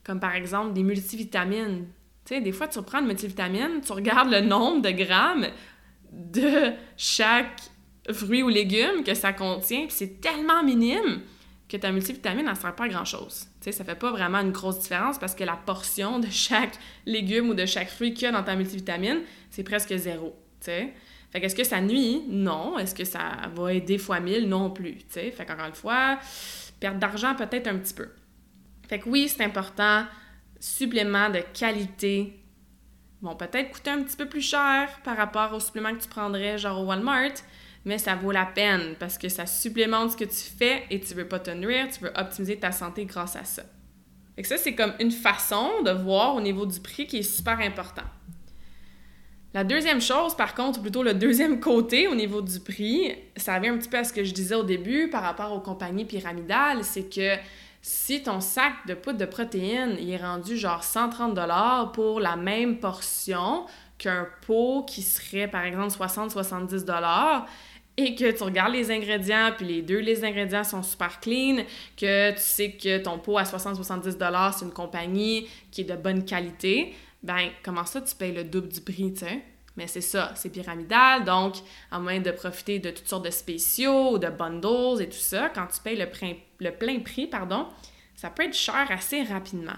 [0.04, 1.86] comme par exemple des multivitamines,
[2.26, 5.46] tu sais, des fois, tu reprends une multivitamine, tu regardes le nombre de grammes
[6.12, 7.71] de chaque
[8.10, 11.20] fruit ou légume que ça contient, puis c'est tellement minime
[11.68, 13.46] que ta multivitamine, elle ne sert pas à grand-chose.
[13.60, 16.78] Tu sais, ça fait pas vraiment une grosse différence parce que la portion de chaque
[17.06, 20.66] légume ou de chaque fruit qu'il y a dans ta multivitamine, c'est presque zéro, tu
[20.66, 20.92] sais.
[21.30, 22.24] Fait qu'est-ce que ça nuit?
[22.28, 22.78] Non.
[22.78, 23.20] Est-ce que ça
[23.54, 24.48] va aider fois mille?
[24.50, 25.30] Non plus, tu sais.
[25.30, 26.18] Fait qu'encore une fois,
[26.78, 28.10] perdre d'argent peut-être un petit peu.
[28.86, 30.04] Fait que oui, c'est important
[30.60, 32.38] suppléments de qualité
[33.22, 36.58] vont peut-être coûter un petit peu plus cher par rapport aux suppléments que tu prendrais
[36.58, 37.34] genre au Walmart,
[37.84, 41.14] mais ça vaut la peine parce que ça supplémente ce que tu fais et tu
[41.14, 43.62] veux pas te nuire, tu veux optimiser ta santé grâce à ça.
[44.36, 47.60] Et ça, c'est comme une façon de voir au niveau du prix qui est super
[47.60, 48.04] important.
[49.54, 53.56] La deuxième chose, par contre, ou plutôt le deuxième côté au niveau du prix, ça
[53.56, 56.06] revient un petit peu à ce que je disais au début par rapport aux compagnies
[56.06, 57.36] pyramidales, c'est que
[57.82, 62.78] si ton sac de poudre de protéines est rendu genre 130 dollars pour la même
[62.78, 63.66] portion
[63.98, 67.46] qu'un pot qui serait par exemple 60-70 dollars
[67.96, 71.64] et que tu regardes les ingrédients, puis les deux les ingrédients sont super clean,
[71.96, 76.24] que tu sais que ton pot à 60-70$, c'est une compagnie qui est de bonne
[76.24, 79.42] qualité, ben comment ça tu payes le double du prix, tu sais?
[79.76, 81.56] Mais c'est ça, c'est pyramidal, donc
[81.90, 85.66] à moins de profiter de toutes sortes de spéciaux de bundles et tout ça, quand
[85.66, 86.06] tu payes le,
[86.58, 87.68] le plein prix, pardon,
[88.14, 89.76] ça peut être cher assez rapidement.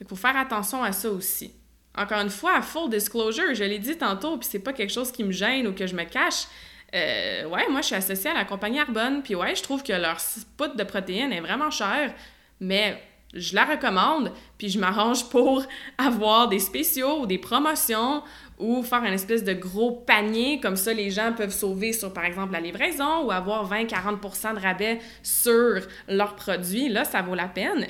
[0.00, 1.52] Il faut faire attention à ça aussi.
[1.96, 5.24] Encore une fois, full disclosure, je l'ai dit tantôt, puis c'est pas quelque chose qui
[5.24, 6.46] me gêne ou que je me cache.
[6.96, 9.92] Euh, ouais, moi, je suis associée à la compagnie Arbonne, puis ouais, je trouve que
[9.92, 10.16] leur
[10.56, 12.14] poudre de protéines est vraiment chère,
[12.60, 12.98] mais
[13.34, 15.62] je la recommande, puis je m'arrange pour
[15.98, 18.22] avoir des spéciaux ou des promotions
[18.58, 22.24] ou faire un espèce de gros panier, comme ça les gens peuvent sauver sur par
[22.24, 26.88] exemple la livraison ou avoir 20-40% de rabais sur leurs produits.
[26.88, 27.86] Là, ça vaut la peine.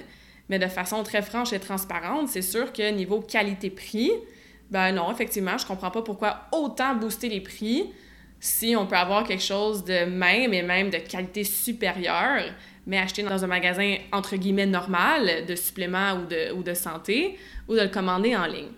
[0.49, 4.11] Mais de façon très franche et transparente, c'est sûr que niveau qualité-prix,
[4.71, 7.93] ben non, effectivement, je comprends pas pourquoi autant booster les prix
[8.41, 12.45] si on peut avoir quelque chose de même et même de qualité supérieure,
[12.87, 17.39] mais acheter dans un magasin entre guillemets normal de suppléments ou de, ou de santé,
[17.69, 18.71] ou de le commander en ligne.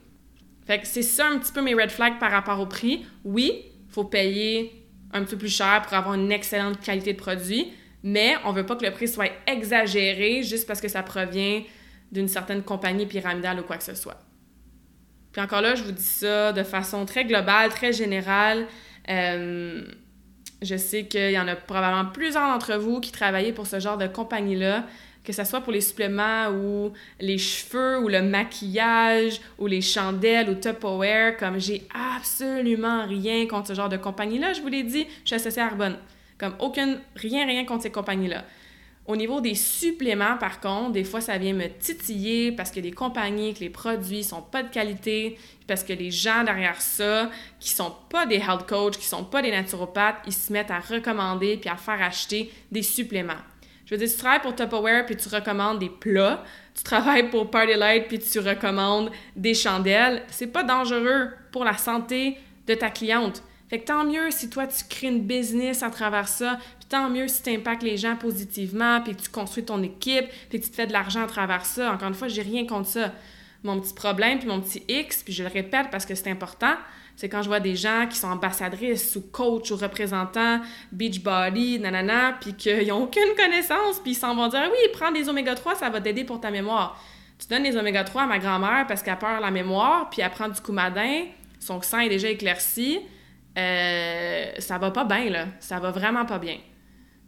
[0.66, 3.06] Fait que c'est ça un petit peu mes red flags par rapport au prix.
[3.24, 7.72] Oui, faut payer un petit peu plus cher pour avoir une excellente qualité de produit,
[8.02, 11.62] mais on veut pas que le prix soit exagéré juste parce que ça provient
[12.12, 14.18] d'une certaine compagnie pyramidale ou quoi que ce soit.
[15.32, 18.66] Puis encore là, je vous dis ça de façon très globale, très générale.
[19.08, 19.82] Euh,
[20.60, 23.96] je sais qu'il y en a probablement plusieurs d'entre vous qui travaillent pour ce genre
[23.96, 24.86] de compagnie-là,
[25.24, 30.50] que ce soit pour les suppléments ou les cheveux ou le maquillage ou les chandelles
[30.50, 35.06] ou Tupperware, comme j'ai absolument rien contre ce genre de compagnie-là, je vous l'ai dit,
[35.22, 35.96] je suis associée à Arbonne.
[36.38, 38.44] Comme aucune, rien, rien contre ces compagnies-là.
[39.06, 42.92] Au niveau des suppléments, par contre, des fois, ça vient me titiller parce que des
[42.92, 47.70] compagnies, que les produits sont pas de qualité, parce que les gens derrière ça, qui
[47.70, 51.58] sont pas des health coach, qui sont pas des naturopathes, ils se mettent à recommander
[51.58, 53.34] puis à faire acheter des suppléments.
[53.84, 56.42] Je veux dire, tu travailles pour Tupperware puis tu recommandes des plats,
[56.74, 61.76] tu travailles pour Party Light puis tu recommandes des chandelles, c'est pas dangereux pour la
[61.76, 63.42] santé de ta cliente.
[63.68, 67.10] Fait que tant mieux si toi, tu crées une business à travers ça, puis tant
[67.10, 70.74] mieux si tu impactes les gens positivement, puis tu construis ton équipe, puis tu te
[70.74, 71.92] fais de l'argent à travers ça.
[71.92, 73.12] Encore une fois, j'ai rien contre ça.
[73.64, 76.74] Mon petit problème, puis mon petit X, puis je le répète parce que c'est important,
[77.16, 80.60] c'est quand je vois des gens qui sont ambassadrices ou coachs ou représentants
[80.92, 85.28] Beachbody, nanana, puis qu'ils n'ont aucune connaissance, puis ils s'en vont dire «Oui, prends des
[85.28, 87.02] oméga 3, ça va t'aider pour ta mémoire.»
[87.38, 90.30] Tu donnes des oméga 3 à ma grand-mère parce qu'elle perd la mémoire, puis elle
[90.30, 91.24] prend du coumadin,
[91.58, 93.00] son sang est déjà éclairci,
[93.56, 95.46] euh, ça va pas bien, là.
[95.58, 96.58] Ça va vraiment pas bien.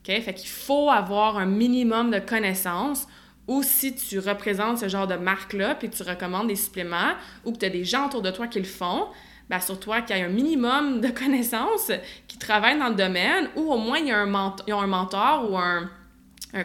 [0.00, 0.20] OK?
[0.22, 3.06] Fait qu'il faut avoir un minimum de connaissances
[3.50, 7.58] ou si tu représentes ce genre de marque-là, puis tu recommandes des suppléments ou que
[7.58, 9.08] tu as des gens autour de toi qui le font,
[9.48, 11.90] ben sur toi qu'il y ait un minimum de connaissances,
[12.28, 15.50] qui travaillent dans le domaine, ou au moins il y a un, mentor, un mentor
[15.50, 15.90] ou un,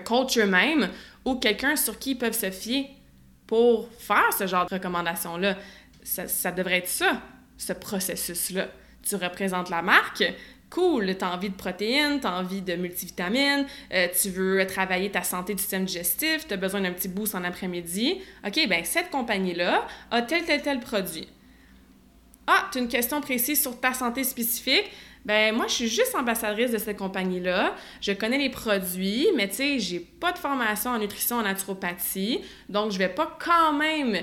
[0.05, 0.89] coach eux-mêmes,
[1.25, 2.87] ou quelqu'un sur qui ils peuvent se fier
[3.47, 5.57] pour faire ce genre de recommandations-là.
[6.03, 7.19] Ça, ça devrait être ça,
[7.57, 8.67] ce processus-là
[9.05, 10.23] tu représentes la marque,
[10.69, 15.09] cool, tu as envie de protéines, tu as envie de multivitamines, euh, tu veux travailler
[15.11, 18.21] ta santé du système digestif, tu as besoin d'un petit boost en après-midi.
[18.45, 21.27] OK, ben cette compagnie-là a tel, tel, tel produit.
[22.47, 24.91] Ah, tu as une question précise sur ta santé spécifique.
[25.25, 27.75] Ben moi, je suis juste ambassadrice de cette compagnie-là.
[27.99, 32.41] Je connais les produits, mais tu sais, j'ai pas de formation en nutrition en naturopathie,
[32.69, 34.21] donc je vais pas quand même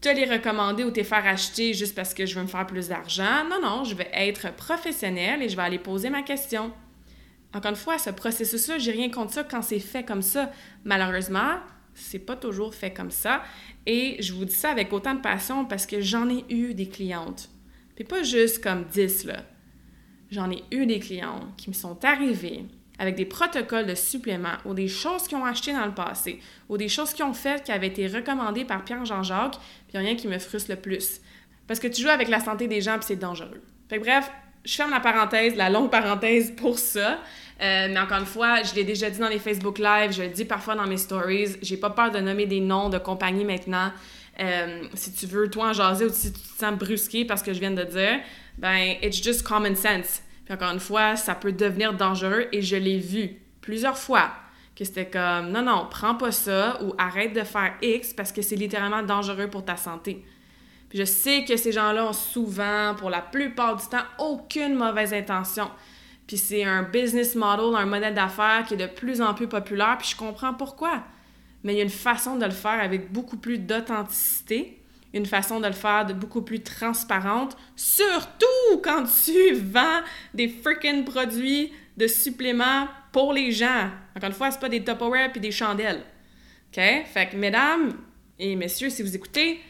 [0.00, 2.88] te les recommander ou te faire acheter juste parce que je veux me faire plus
[2.88, 3.44] d'argent.
[3.48, 6.72] Non, non, je vais être professionnelle et je vais aller poser ma question.
[7.52, 10.50] Encore une fois, ce processus-là, j'ai rien contre ça quand c'est fait comme ça.
[10.84, 11.58] Malheureusement,
[11.94, 13.42] c'est pas toujours fait comme ça.
[13.86, 16.88] Et je vous dis ça avec autant de passion parce que j'en ai eu des
[16.88, 17.50] clientes.
[17.94, 19.44] Puis pas juste comme 10, là.
[20.30, 22.64] J'en ai eu des clients qui me sont arrivés
[23.00, 26.76] avec des protocoles de suppléments ou des choses qu'ils ont achetées dans le passé ou
[26.76, 29.56] des choses qu'ils ont faites qui avaient été recommandées par Pierre-Jean-Jacques,
[29.88, 31.22] puis rien qui me frustre le plus.
[31.66, 33.62] Parce que tu joues avec la santé des gens, puis c'est dangereux.
[33.88, 34.30] Fait que bref,
[34.66, 37.20] je ferme la parenthèse, la longue parenthèse pour ça.
[37.62, 40.28] Euh, mais encore une fois, je l'ai déjà dit dans les Facebook Live, je le
[40.28, 43.92] dis parfois dans mes stories, j'ai pas peur de nommer des noms de compagnies maintenant.
[44.40, 47.54] Euh, si tu veux, toi, en jaser ou si tu te sens brusqué parce que
[47.54, 48.20] je viens de dire,
[48.58, 52.98] ben, it's just common sense encore une fois, ça peut devenir dangereux et je l'ai
[52.98, 54.30] vu plusieurs fois
[54.74, 58.42] que c'était comme non, non, prends pas ça ou arrête de faire X parce que
[58.42, 60.24] c'est littéralement dangereux pour ta santé.
[60.88, 65.14] Puis je sais que ces gens-là ont souvent, pour la plupart du temps, aucune mauvaise
[65.14, 65.70] intention.
[66.26, 69.96] Puis c'est un business model, un modèle d'affaires qui est de plus en plus populaire,
[69.98, 71.04] puis je comprends pourquoi.
[71.62, 74.79] Mais il y a une façon de le faire avec beaucoup plus d'authenticité,
[75.12, 80.00] une façon de le faire de beaucoup plus transparente, surtout quand tu vends
[80.34, 83.90] des freaking produits de suppléments pour les gens.
[84.16, 86.02] Encore une fois, c'est pas des Tupperware puis des chandelles.
[86.68, 86.82] OK?
[87.06, 87.94] Fait que, mesdames
[88.38, 89.60] et messieurs, si vous écoutez,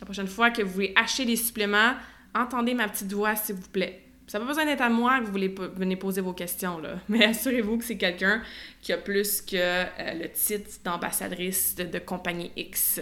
[0.00, 1.94] la prochaine fois que vous voulez acheter des suppléments,
[2.34, 4.04] entendez ma petite voix, s'il vous plaît.
[4.26, 6.98] Ça n'a pas besoin d'être à moi que vous venir poser vos questions, là.
[7.08, 8.42] Mais assurez-vous que c'est quelqu'un
[8.82, 13.00] qui a plus que euh, le titre d'ambassadrice de, compagnie X.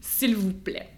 [0.00, 0.90] S'il vous plaît.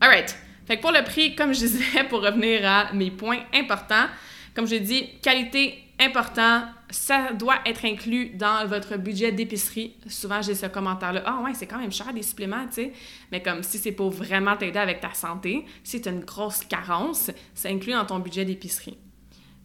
[0.00, 0.36] Alright.
[0.80, 4.06] Pour le prix, comme je disais, pour revenir à mes points importants,
[4.54, 9.94] comme je dis, qualité important, ça doit être inclus dans votre budget d'épicerie.
[10.08, 11.22] Souvent, j'ai ce commentaire-là.
[11.26, 12.92] Ah ouais, c'est quand même cher des suppléments, tu sais.
[13.30, 16.60] Mais comme si c'est pour vraiment t'aider avec ta santé, si tu as une grosse
[16.64, 18.96] carence, c'est inclus dans ton budget d'épicerie.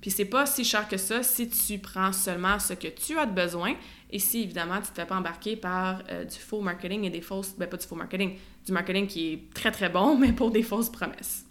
[0.02, 3.26] Puis c'est pas si cher que ça si tu prends seulement ce que tu as
[3.26, 3.74] de besoin
[4.12, 7.10] et si évidemment tu ne te fais pas embarquer par euh, du faux marketing et
[7.10, 10.32] des fausses, ben pas du faux marketing, du marketing qui est très très bon, mais
[10.32, 11.46] pour des fausses promesses.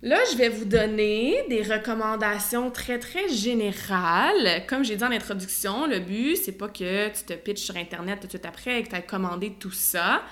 [0.00, 4.64] Là, je vais vous donner des recommandations très, très générales.
[4.68, 8.20] Comme j'ai dit en introduction, le but, c'est pas que tu te pitches sur Internet
[8.20, 10.22] tout de suite après et que tu aies commandé tout ça.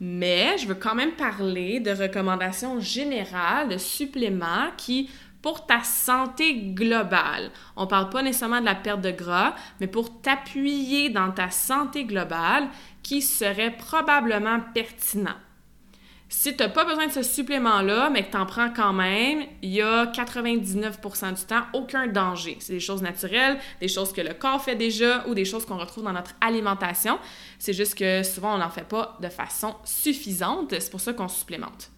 [0.00, 5.10] Mais je veux quand même parler de recommandations générales, de suppléments qui,
[5.42, 10.20] pour ta santé globale, on parle pas nécessairement de la perte de gras, mais pour
[10.20, 12.68] t'appuyer dans ta santé globale,
[13.02, 15.36] qui serait probablement pertinent.
[16.30, 19.44] Si tu n'as pas besoin de ce supplément-là, mais que tu en prends quand même,
[19.62, 22.58] il y a 99% du temps aucun danger.
[22.60, 25.78] C'est des choses naturelles, des choses que le corps fait déjà ou des choses qu'on
[25.78, 27.18] retrouve dans notre alimentation.
[27.58, 30.74] C'est juste que souvent, on n'en fait pas de façon suffisante.
[30.78, 31.90] C'est pour ça qu'on supplémente.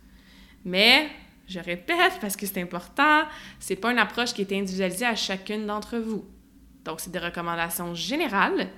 [0.64, 1.11] Mais,
[1.51, 3.25] je répète parce que c'est important,
[3.59, 6.25] c'est pas une approche qui est individualisée à chacune d'entre vous.
[6.85, 8.69] Donc, c'est des recommandations générales,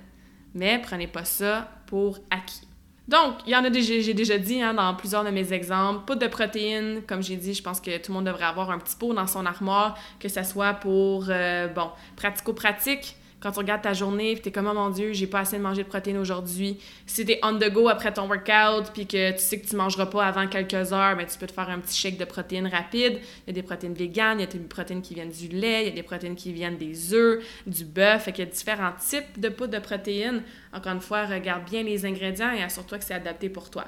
[0.55, 2.67] mais prenez pas ça pour acquis.
[3.07, 6.05] Donc, il y en a déjà, j'ai déjà dit hein, dans plusieurs de mes exemples,
[6.05, 8.79] poudre de protéines, comme j'ai dit, je pense que tout le monde devrait avoir un
[8.79, 13.81] petit pot dans son armoire, que ce soit pour, euh, bon, pratico-pratique, quand tu regardes
[13.81, 16.17] ta journée, tu es comme, oh mon Dieu, j'ai pas assez de manger de protéines
[16.17, 16.79] aujourd'hui.
[17.05, 19.75] Si tu es on the go après ton workout, puis que tu sais que tu
[19.75, 22.67] mangeras pas avant quelques heures, ben, tu peux te faire un petit shake de protéines
[22.67, 23.19] rapide.
[23.45, 25.81] Il y a des protéines véganes, il y a des protéines qui viennent du lait,
[25.81, 28.23] il y a des protéines qui viennent des œufs, du bœuf.
[28.23, 30.41] Fait qu'il y a différents types de poudre de protéines.
[30.71, 33.87] Encore une fois, regarde bien les ingrédients et assure-toi que c'est adapté pour toi.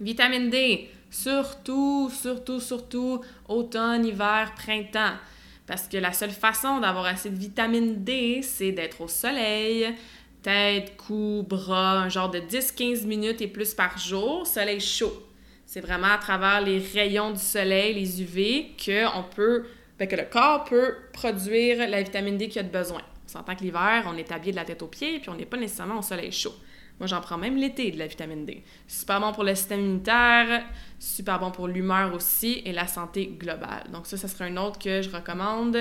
[0.00, 5.18] Vitamine D, surtout, surtout, surtout automne, hiver, printemps.
[5.66, 9.94] Parce que la seule façon d'avoir assez de vitamine D, c'est d'être au soleil,
[10.42, 15.26] tête, cou, bras, un genre de 10-15 minutes et plus par jour, soleil chaud.
[15.64, 19.64] C'est vraiment à travers les rayons du soleil, les UV, que, on peut,
[19.98, 23.00] ben, que le corps peut produire la vitamine D qu'il a de besoin.
[23.24, 25.46] On s'entend que l'hiver, on est habillé de la tête aux pieds, puis on n'est
[25.46, 26.54] pas nécessairement au soleil chaud.
[27.00, 28.62] Moi, j'en prends même l'été de la vitamine D.
[28.86, 30.64] Super bon pour le système immunitaire,
[30.98, 33.84] super bon pour l'humeur aussi et la santé globale.
[33.92, 35.76] Donc ça, ça serait un autre que je recommande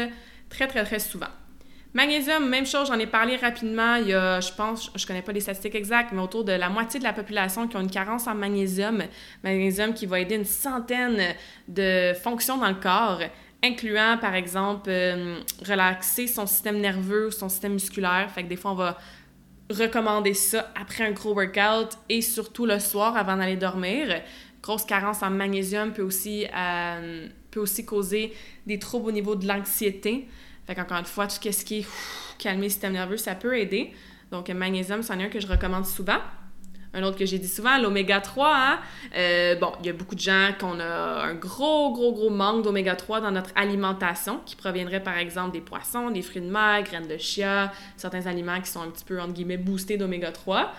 [0.49, 1.27] très, très, très souvent.
[1.93, 3.95] Magnésium, même chose, j'en ai parlé rapidement.
[3.97, 6.67] Il y a, je pense, je connais pas les statistiques exactes, mais autour de la
[6.67, 9.03] moitié de la population qui ont une carence en magnésium.
[9.43, 11.35] Magnésium qui va aider une centaine
[11.67, 13.19] de fonctions dans le corps,
[13.63, 18.27] incluant, par exemple, euh, relaxer son système nerveux, son système musculaire.
[18.33, 18.97] Fait que des fois, on va
[19.69, 24.21] recommander ça après un gros workout et surtout le soir avant d'aller dormir.
[24.61, 28.33] Grosse carence en magnésium peut aussi, euh, peut aussi causer
[28.65, 30.27] des troubles au niveau de l'anxiété.
[30.65, 31.87] Fait qu'encore une fois, tout ce qui est
[32.37, 33.91] calmer le système nerveux, ça peut aider.
[34.31, 36.19] Donc, magnésium, c'en est un que je recommande souvent
[36.93, 38.53] un autre que j'ai dit souvent, l'oméga 3.
[38.55, 38.79] Hein?
[39.15, 42.63] Euh, bon, il y a beaucoup de gens qu'on a un gros, gros, gros manque
[42.63, 46.83] d'oméga 3 dans notre alimentation, qui proviendrait par exemple des poissons, des fruits de mer,
[46.83, 50.71] graines de chia, certains aliments qui sont un petit peu, entre guillemets, boostés d'oméga 3.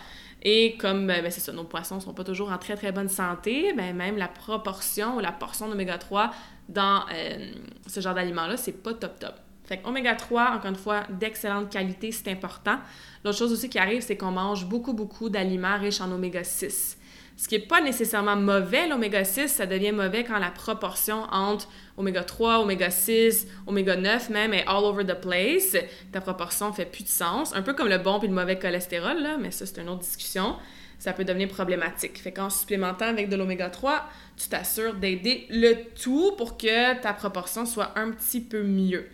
[0.45, 2.93] Et comme ben, ben, c'est ça, nos poissons ne sont pas toujours en très très
[2.93, 6.31] bonne santé, ben, même la proportion ou la portion d'oméga 3
[6.69, 7.51] dans euh,
[7.87, 9.35] ce genre d'aliments-là, c'est pas top top.
[9.65, 12.79] Fait oméga 3, encore une fois, d'excellente qualité, c'est important.
[13.25, 16.99] L'autre chose aussi qui arrive, c'est qu'on mange beaucoup, beaucoup d'aliments riches en oméga 6.
[17.37, 21.69] Ce qui n'est pas nécessairement mauvais, l'oméga 6, ça devient mauvais quand la proportion entre
[21.97, 25.77] oméga 3, oméga 6, oméga 9 même est all over the place.
[26.13, 27.55] Ta proportion fait plus de sens.
[27.57, 30.03] Un peu comme le bon et le mauvais cholestérol, là, mais ça, c'est une autre
[30.03, 30.57] discussion.
[31.01, 32.19] Ça peut devenir problématique.
[32.19, 34.05] Fait qu'en supplémentant avec de l'oméga 3,
[34.37, 39.09] tu t'assures d'aider le tout pour que ta proportion soit un petit peu mieux.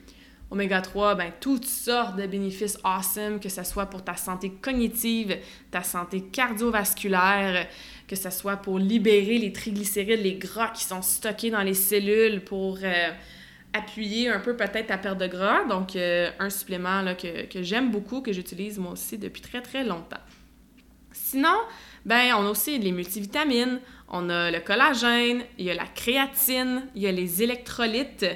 [0.51, 5.37] Oméga 3, ben, toutes sortes de bénéfices awesome, que ce soit pour ta santé cognitive,
[5.71, 7.69] ta santé cardiovasculaire,
[8.09, 12.41] que ce soit pour libérer les triglycérides, les gras qui sont stockés dans les cellules
[12.43, 13.11] pour euh,
[13.73, 15.65] appuyer un peu peut-être ta perte de gras.
[15.67, 20.17] Donc, euh, un supplément que j'aime beaucoup, que j'utilise moi aussi depuis très très longtemps.
[21.13, 21.59] Sinon,
[22.07, 23.79] Ben, on a aussi les multivitamines,
[24.09, 28.27] on a le collagène, il y a la créatine, il y a les électrolytes.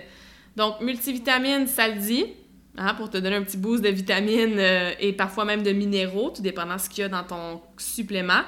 [0.57, 2.27] Donc, multivitamines, ça dit,
[2.77, 6.31] hein, pour te donner un petit boost de vitamines euh, et parfois même de minéraux,
[6.31, 8.43] tout dépendant de ce qu'il y a dans ton supplément.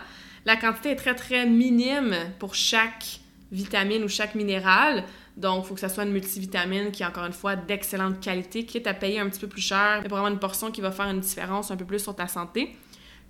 [0.44, 5.04] La quantité est très, très minime pour chaque vitamine ou chaque minéral.
[5.36, 8.64] Donc, il faut que ça soit une multivitamine qui est encore une fois d'excellente qualité,
[8.64, 10.92] qui est à payer un petit peu plus cher, pour avoir une portion qui va
[10.92, 12.74] faire une différence un peu plus sur ta santé.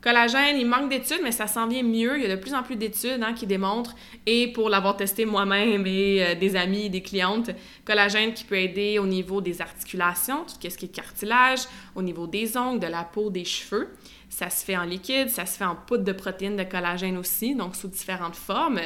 [0.03, 2.17] Collagène, il manque d'études, mais ça s'en vient mieux.
[2.17, 3.95] Il y a de plus en plus d'études hein, qui démontrent,
[4.25, 7.51] et pour l'avoir testé moi-même et euh, des amis, des clientes,
[7.85, 11.61] collagène qui peut aider au niveau des articulations, tout ce qui est cartilage,
[11.95, 13.89] au niveau des ongles, de la peau, des cheveux.
[14.29, 17.55] Ça se fait en liquide, ça se fait en poudre de protéines de collagène aussi,
[17.55, 18.81] donc sous différentes formes.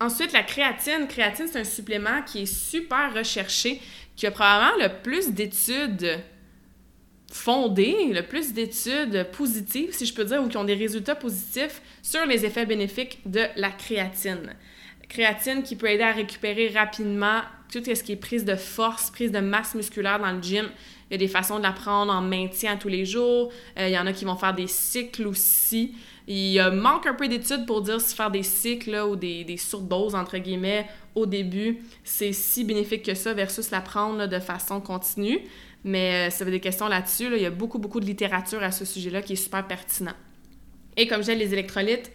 [0.00, 1.06] Ensuite, la créatine.
[1.08, 3.80] Créatine, c'est un supplément qui est super recherché,
[4.16, 6.20] qui a probablement le plus d'études
[7.34, 11.82] fondées, le plus d'études positives, si je peux dire, ou qui ont des résultats positifs
[12.00, 14.54] sur les effets bénéfiques de la créatine.
[15.08, 17.40] Créatine qui peut aider à récupérer rapidement
[17.72, 20.70] tout ce qui est prise de force, prise de masse musculaire dans le gym.
[21.10, 23.52] Il y a des façons de la prendre en maintien tous les jours.
[23.80, 25.92] Euh, il y en a qui vont faire des cycles aussi.
[26.28, 30.14] Il manque un peu d'études pour dire si faire des cycles ou des, des surdoses,
[30.14, 35.40] entre guillemets, au début, c'est si bénéfique que ça versus la prendre de façon continue.
[35.84, 37.28] Mais euh, ça veut des questions là-dessus.
[37.34, 40.14] Il y a beaucoup, beaucoup de littérature à ce sujet-là qui est super pertinent.
[40.96, 42.10] Et comme j'ai les électrolytes,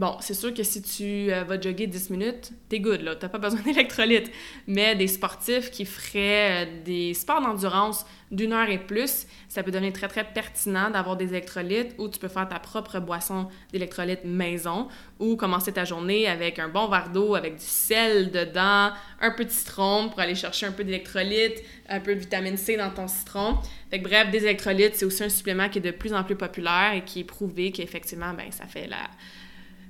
[0.00, 3.16] Bon, c'est sûr que si tu euh, vas jogger 10 minutes, t'es good, là.
[3.16, 4.32] T'as pas besoin d'électrolytes.
[4.66, 9.70] Mais des sportifs qui feraient euh, des sports d'endurance d'une heure et plus, ça peut
[9.70, 14.24] devenir très, très pertinent d'avoir des électrolytes ou tu peux faire ta propre boisson d'électrolytes
[14.24, 14.88] maison
[15.18, 19.44] ou commencer ta journée avec un bon verre d'eau avec du sel dedans, un peu
[19.44, 23.06] de citron pour aller chercher un peu d'électrolytes, un peu de vitamine C dans ton
[23.06, 23.58] citron.
[23.90, 26.36] Fait que bref, des électrolytes, c'est aussi un supplément qui est de plus en plus
[26.36, 29.10] populaire et qui est prouvé qu'effectivement, ben ça fait la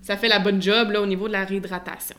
[0.02, 2.16] ça fait la bonne job là, au niveau de la réhydratation.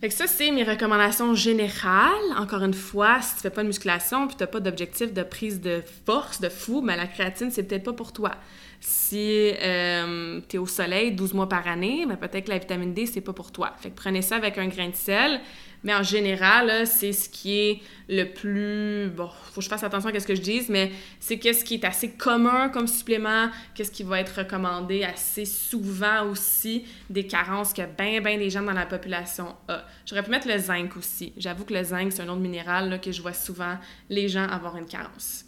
[0.00, 2.12] Fait que ça, c'est mes recommandations générales.
[2.36, 5.24] Encore une fois, si tu fais pas de musculation puis tu n'as pas d'objectif de
[5.24, 8.30] prise de force, de fou, ben, la créatine, c'est peut-être pas pour toi.
[8.78, 12.94] Si euh, tu es au soleil 12 mois par année, ben, peut-être que la vitamine
[12.94, 13.72] D, c'est pas pour toi.
[13.80, 15.40] Fait que prenez ça avec un grain de sel.
[15.84, 19.10] Mais en général, c'est ce qui est le plus...
[19.10, 21.74] Bon, faut que je fasse attention à ce que je dise, mais c'est qu'est-ce qui
[21.74, 27.72] est assez commun comme supplément, qu'est-ce qui va être recommandé assez souvent aussi, des carences
[27.72, 29.78] que bien, bien des gens dans la population ont.
[30.04, 31.32] J'aurais pu mettre le zinc aussi.
[31.36, 34.76] J'avoue que le zinc, c'est un autre minéral que je vois souvent les gens avoir
[34.76, 35.44] une carence.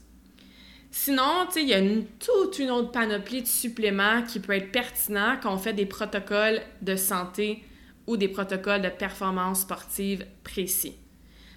[0.93, 1.81] Sinon, il y a
[2.19, 6.61] toute une autre panoplie de suppléments qui peut être pertinent quand on fait des protocoles
[6.83, 7.63] de santé
[8.11, 10.97] ou des protocoles de performance sportive précis.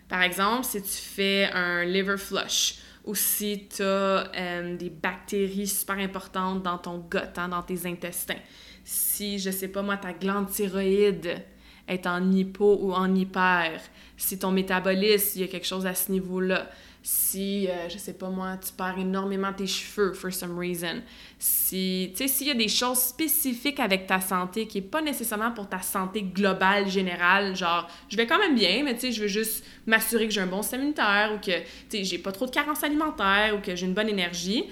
[0.08, 2.76] Par exemple, si tu fais un liver flush
[3.06, 7.88] ou si tu as euh, des bactéries super importantes dans ton gut, hein, dans tes
[7.88, 8.38] intestins.
[8.84, 11.42] Si, je sais pas moi, ta glande thyroïde
[11.88, 13.82] est en hypo ou en hyper,
[14.16, 16.70] si ton métabolisme, il y a quelque chose à ce niveau-là,
[17.04, 21.02] si, euh, je sais pas moi, tu perds énormément tes cheveux for some reason,
[21.38, 25.02] si, tu sais, s'il y a des choses spécifiques avec ta santé qui est pas
[25.02, 29.12] nécessairement pour ta santé globale, générale, genre, je vais quand même bien, mais tu sais,
[29.12, 32.32] je veux juste m'assurer que j'ai un bon système ou que, tu sais, j'ai pas
[32.32, 34.64] trop de carences alimentaires ou que j'ai une bonne énergie,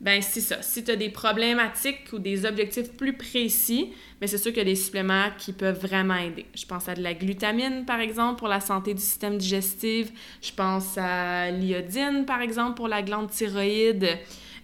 [0.00, 0.60] ben c'est ça.
[0.60, 3.88] Si tu as des problématiques ou des objectifs plus précis,
[4.20, 6.46] mais ben, c'est sûr qu'il y a des suppléments qui peuvent vraiment aider.
[6.54, 10.08] Je pense à de la glutamine, par exemple, pour la santé du système digestif.
[10.42, 14.06] Je pense à l'iodine, par exemple, pour la glande thyroïde.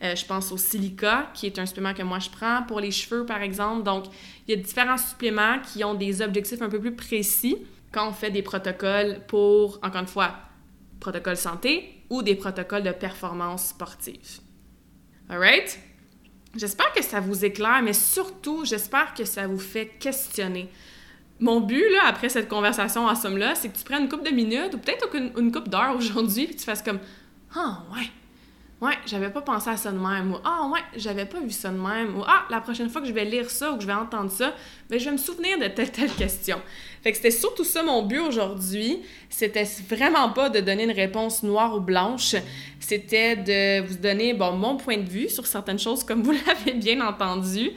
[0.02, 2.90] Euh, je pense au silica, qui est un supplément que moi je prends pour les
[2.90, 3.84] cheveux, par exemple.
[3.84, 4.06] Donc,
[4.46, 7.56] il y a différents suppléments qui ont des objectifs un peu plus précis
[7.90, 10.34] quand on fait des protocoles pour, encore une fois,
[10.98, 14.41] protocole santé ou des protocoles de performance sportive.
[15.32, 15.78] Alright?
[16.54, 20.68] J'espère que ça vous éclaire, mais surtout, j'espère que ça vous fait questionner.
[21.40, 24.34] Mon but, là, après cette conversation en somme-là, c'est que tu prennes une coupe de
[24.34, 26.98] minutes ou peut-être une, coupe d'heures aujourd'hui, puis tu fasses comme
[27.54, 28.10] Ah, ouais,
[28.82, 30.32] Ouais, j'avais pas pensé à ça de même.
[30.32, 32.18] Ou Ah, ouais, j'avais pas vu ça de même.
[32.18, 34.28] Ou Ah, la prochaine fois que je vais lire ça ou que je vais entendre
[34.28, 34.56] ça,
[34.90, 36.60] ben, je vais me souvenir de telle, telle question.
[37.00, 38.98] Fait que c'était surtout ça mon but aujourd'hui.
[39.30, 42.34] C'était vraiment pas de donner une réponse noire ou blanche.
[42.80, 46.72] C'était de vous donner, bon, mon point de vue sur certaines choses, comme vous l'avez
[46.72, 47.70] bien entendu,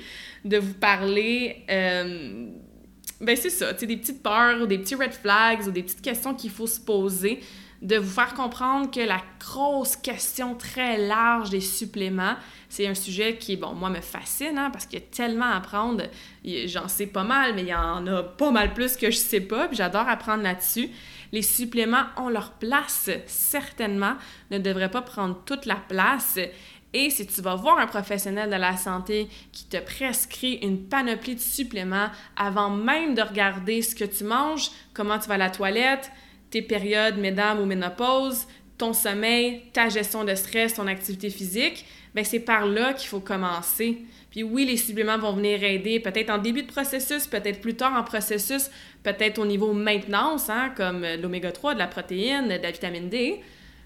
[0.43, 1.65] de vous parler.
[1.69, 2.47] Euh,
[3.21, 5.83] ben, c'est ça, tu sais, des petites peurs ou des petits red flags ou des
[5.83, 7.41] petites questions qu'il faut se poser
[7.85, 12.35] de vous faire comprendre que la grosse question très large des suppléments,
[12.67, 15.57] c'est un sujet qui, bon, moi, me fascine, hein, parce qu'il y a tellement à
[15.57, 16.05] apprendre.
[16.43, 19.39] J'en sais pas mal, mais il y en a pas mal plus que je sais
[19.39, 20.89] pas, puis j'adore apprendre là-dessus.
[21.31, 24.15] Les suppléments ont leur place, certainement,
[24.49, 26.39] ne devraient pas prendre toute la place.
[26.91, 31.35] Et si tu vas voir un professionnel de la santé qui te prescrit une panoplie
[31.35, 35.49] de suppléments avant même de regarder ce que tu manges, comment tu vas à la
[35.51, 36.09] toilette,
[36.55, 38.47] tes périodes, mesdames ou ménopause,
[38.77, 43.19] ton sommeil, ta gestion de stress, ton activité physique, ben c'est par là qu'il faut
[43.19, 43.97] commencer.
[44.31, 47.93] Puis oui, les suppléments vont venir aider, peut-être en début de processus, peut-être plus tard
[47.93, 48.71] en processus,
[49.03, 53.41] peut-être au niveau maintenance, hein, comme l'oméga 3, de la protéine, de la vitamine D.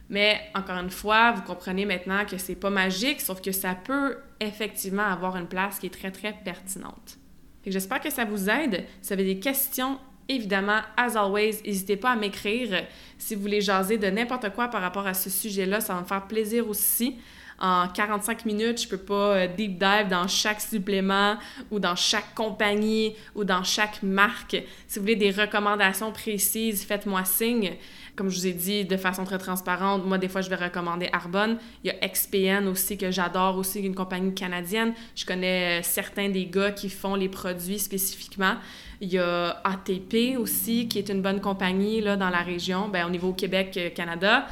[0.09, 4.17] Mais encore une fois, vous comprenez maintenant que c'est pas magique, sauf que ça peut
[4.39, 7.17] effectivement avoir une place qui est très, très pertinente.
[7.65, 8.85] J'espère que ça vous aide.
[9.01, 9.99] Si vous avez des questions,
[10.29, 12.85] évidemment, as always, n'hésitez pas à m'écrire
[13.17, 15.81] si vous voulez jaser de n'importe quoi par rapport à ce sujet-là.
[15.81, 17.17] Ça va me faire plaisir aussi
[17.59, 21.37] en 45 minutes, je peux pas euh, deep dive dans chaque supplément
[21.71, 24.55] ou dans chaque compagnie ou dans chaque marque.
[24.87, 27.73] Si vous voulez des recommandations précises, faites-moi signe.
[28.19, 31.07] Comme je vous ai dit de façon très transparente, moi des fois je vais recommander
[31.13, 31.57] Arbonne.
[31.85, 34.93] Il y a XPN aussi que j'adore aussi, une compagnie canadienne.
[35.15, 38.55] Je connais euh, certains des gars qui font les produits spécifiquement.
[38.99, 43.07] Il y a ATP aussi qui est une bonne compagnie là, dans la région, ben,
[43.07, 44.47] au niveau Québec-Canada.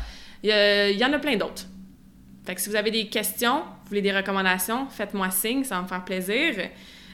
[0.46, 1.66] Euh, il y en a plein d'autres.
[2.46, 5.82] Fait que si vous avez des questions, vous voulez des recommandations, faites-moi signe, ça va
[5.82, 6.70] me faire plaisir.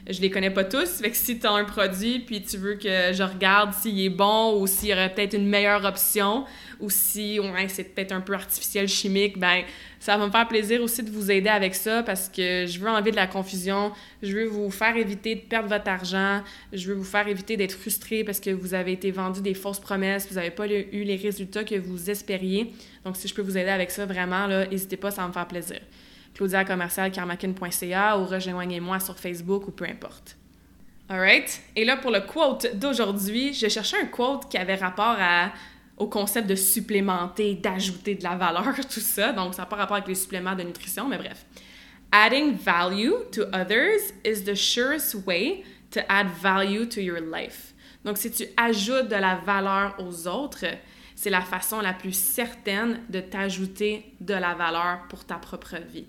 [0.09, 2.73] Je les connais pas tous, fait que si tu as un produit puis tu veux
[2.73, 6.43] que je regarde s'il est bon ou s'il y aurait peut-être une meilleure option
[6.81, 9.63] ou si ouais, c'est peut-être un peu artificiel chimique, ben
[10.01, 12.89] ça va me faire plaisir aussi de vous aider avec ça parce que je veux
[12.89, 16.41] enlever de la confusion, je veux vous faire éviter de perdre votre argent,
[16.73, 19.79] je veux vous faire éviter d'être frustré parce que vous avez été vendu des fausses
[19.79, 22.73] promesses, vous n'avez pas eu les résultats que vous espériez.
[23.05, 25.47] Donc si je peux vous aider avec ça, vraiment, n'hésitez pas, ça va me faire
[25.47, 25.79] plaisir.
[26.33, 30.37] Claudia ou rejoignez-moi sur Facebook ou peu importe.
[31.09, 31.61] Alright?
[31.75, 35.51] Et là, pour le quote d'aujourd'hui, je cherchais un quote qui avait rapport à
[35.97, 39.31] au concept de supplémenter, d'ajouter de la valeur, tout ça.
[39.31, 41.45] Donc, ça n'a pas rapport avec les suppléments de nutrition, mais bref.
[42.11, 47.73] Adding value to others is the surest way to add value to your life.
[48.03, 50.65] Donc, si tu ajoutes de la valeur aux autres,
[51.15, 56.05] c'est la façon la plus certaine de t'ajouter de la valeur pour ta propre vie.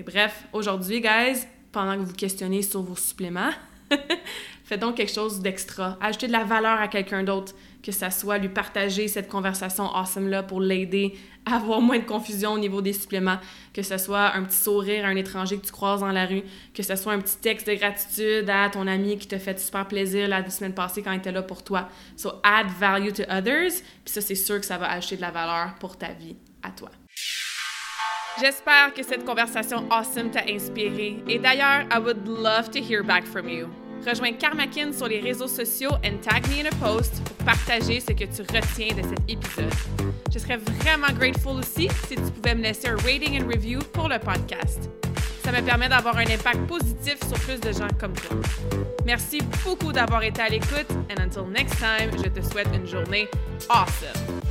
[0.00, 3.50] Bref, aujourd'hui, guys, pendant que vous questionnez sur vos suppléments,
[4.64, 5.98] faites donc quelque chose d'extra.
[6.00, 10.44] Ajoutez de la valeur à quelqu'un d'autre que ça soit lui partager cette conversation awesome-là
[10.44, 11.14] pour l'aider
[11.44, 13.38] à avoir moins de confusion au niveau des suppléments,
[13.74, 16.42] que ce soit un petit sourire à un étranger que tu croises dans la rue,
[16.72, 19.88] que ce soit un petit texte de gratitude à ton ami qui te fait super
[19.88, 21.88] plaisir la semaine passée quand il était là pour toi.
[22.16, 23.72] So, add value to others,
[24.04, 26.70] puis ça, c'est sûr que ça va acheter de la valeur pour ta vie à
[26.70, 26.90] toi.
[28.40, 31.22] J'espère que cette conversation awesome t'a inspiré.
[31.28, 33.68] Et d'ailleurs, I would love to hear back from you.
[34.06, 38.12] Rejoins Karmakin sur les réseaux sociaux and tag me in a post pour partager ce
[38.12, 39.72] que tu retiens de cet épisode.
[40.32, 44.08] Je serais vraiment grateful aussi si tu pouvais me laisser un rating and review pour
[44.08, 44.90] le podcast.
[45.44, 48.36] Ça me permet d'avoir un impact positif sur plus de gens comme toi.
[49.04, 53.28] Merci beaucoup d'avoir été à l'écoute and until next time, je te souhaite une journée
[53.68, 54.42] awesome.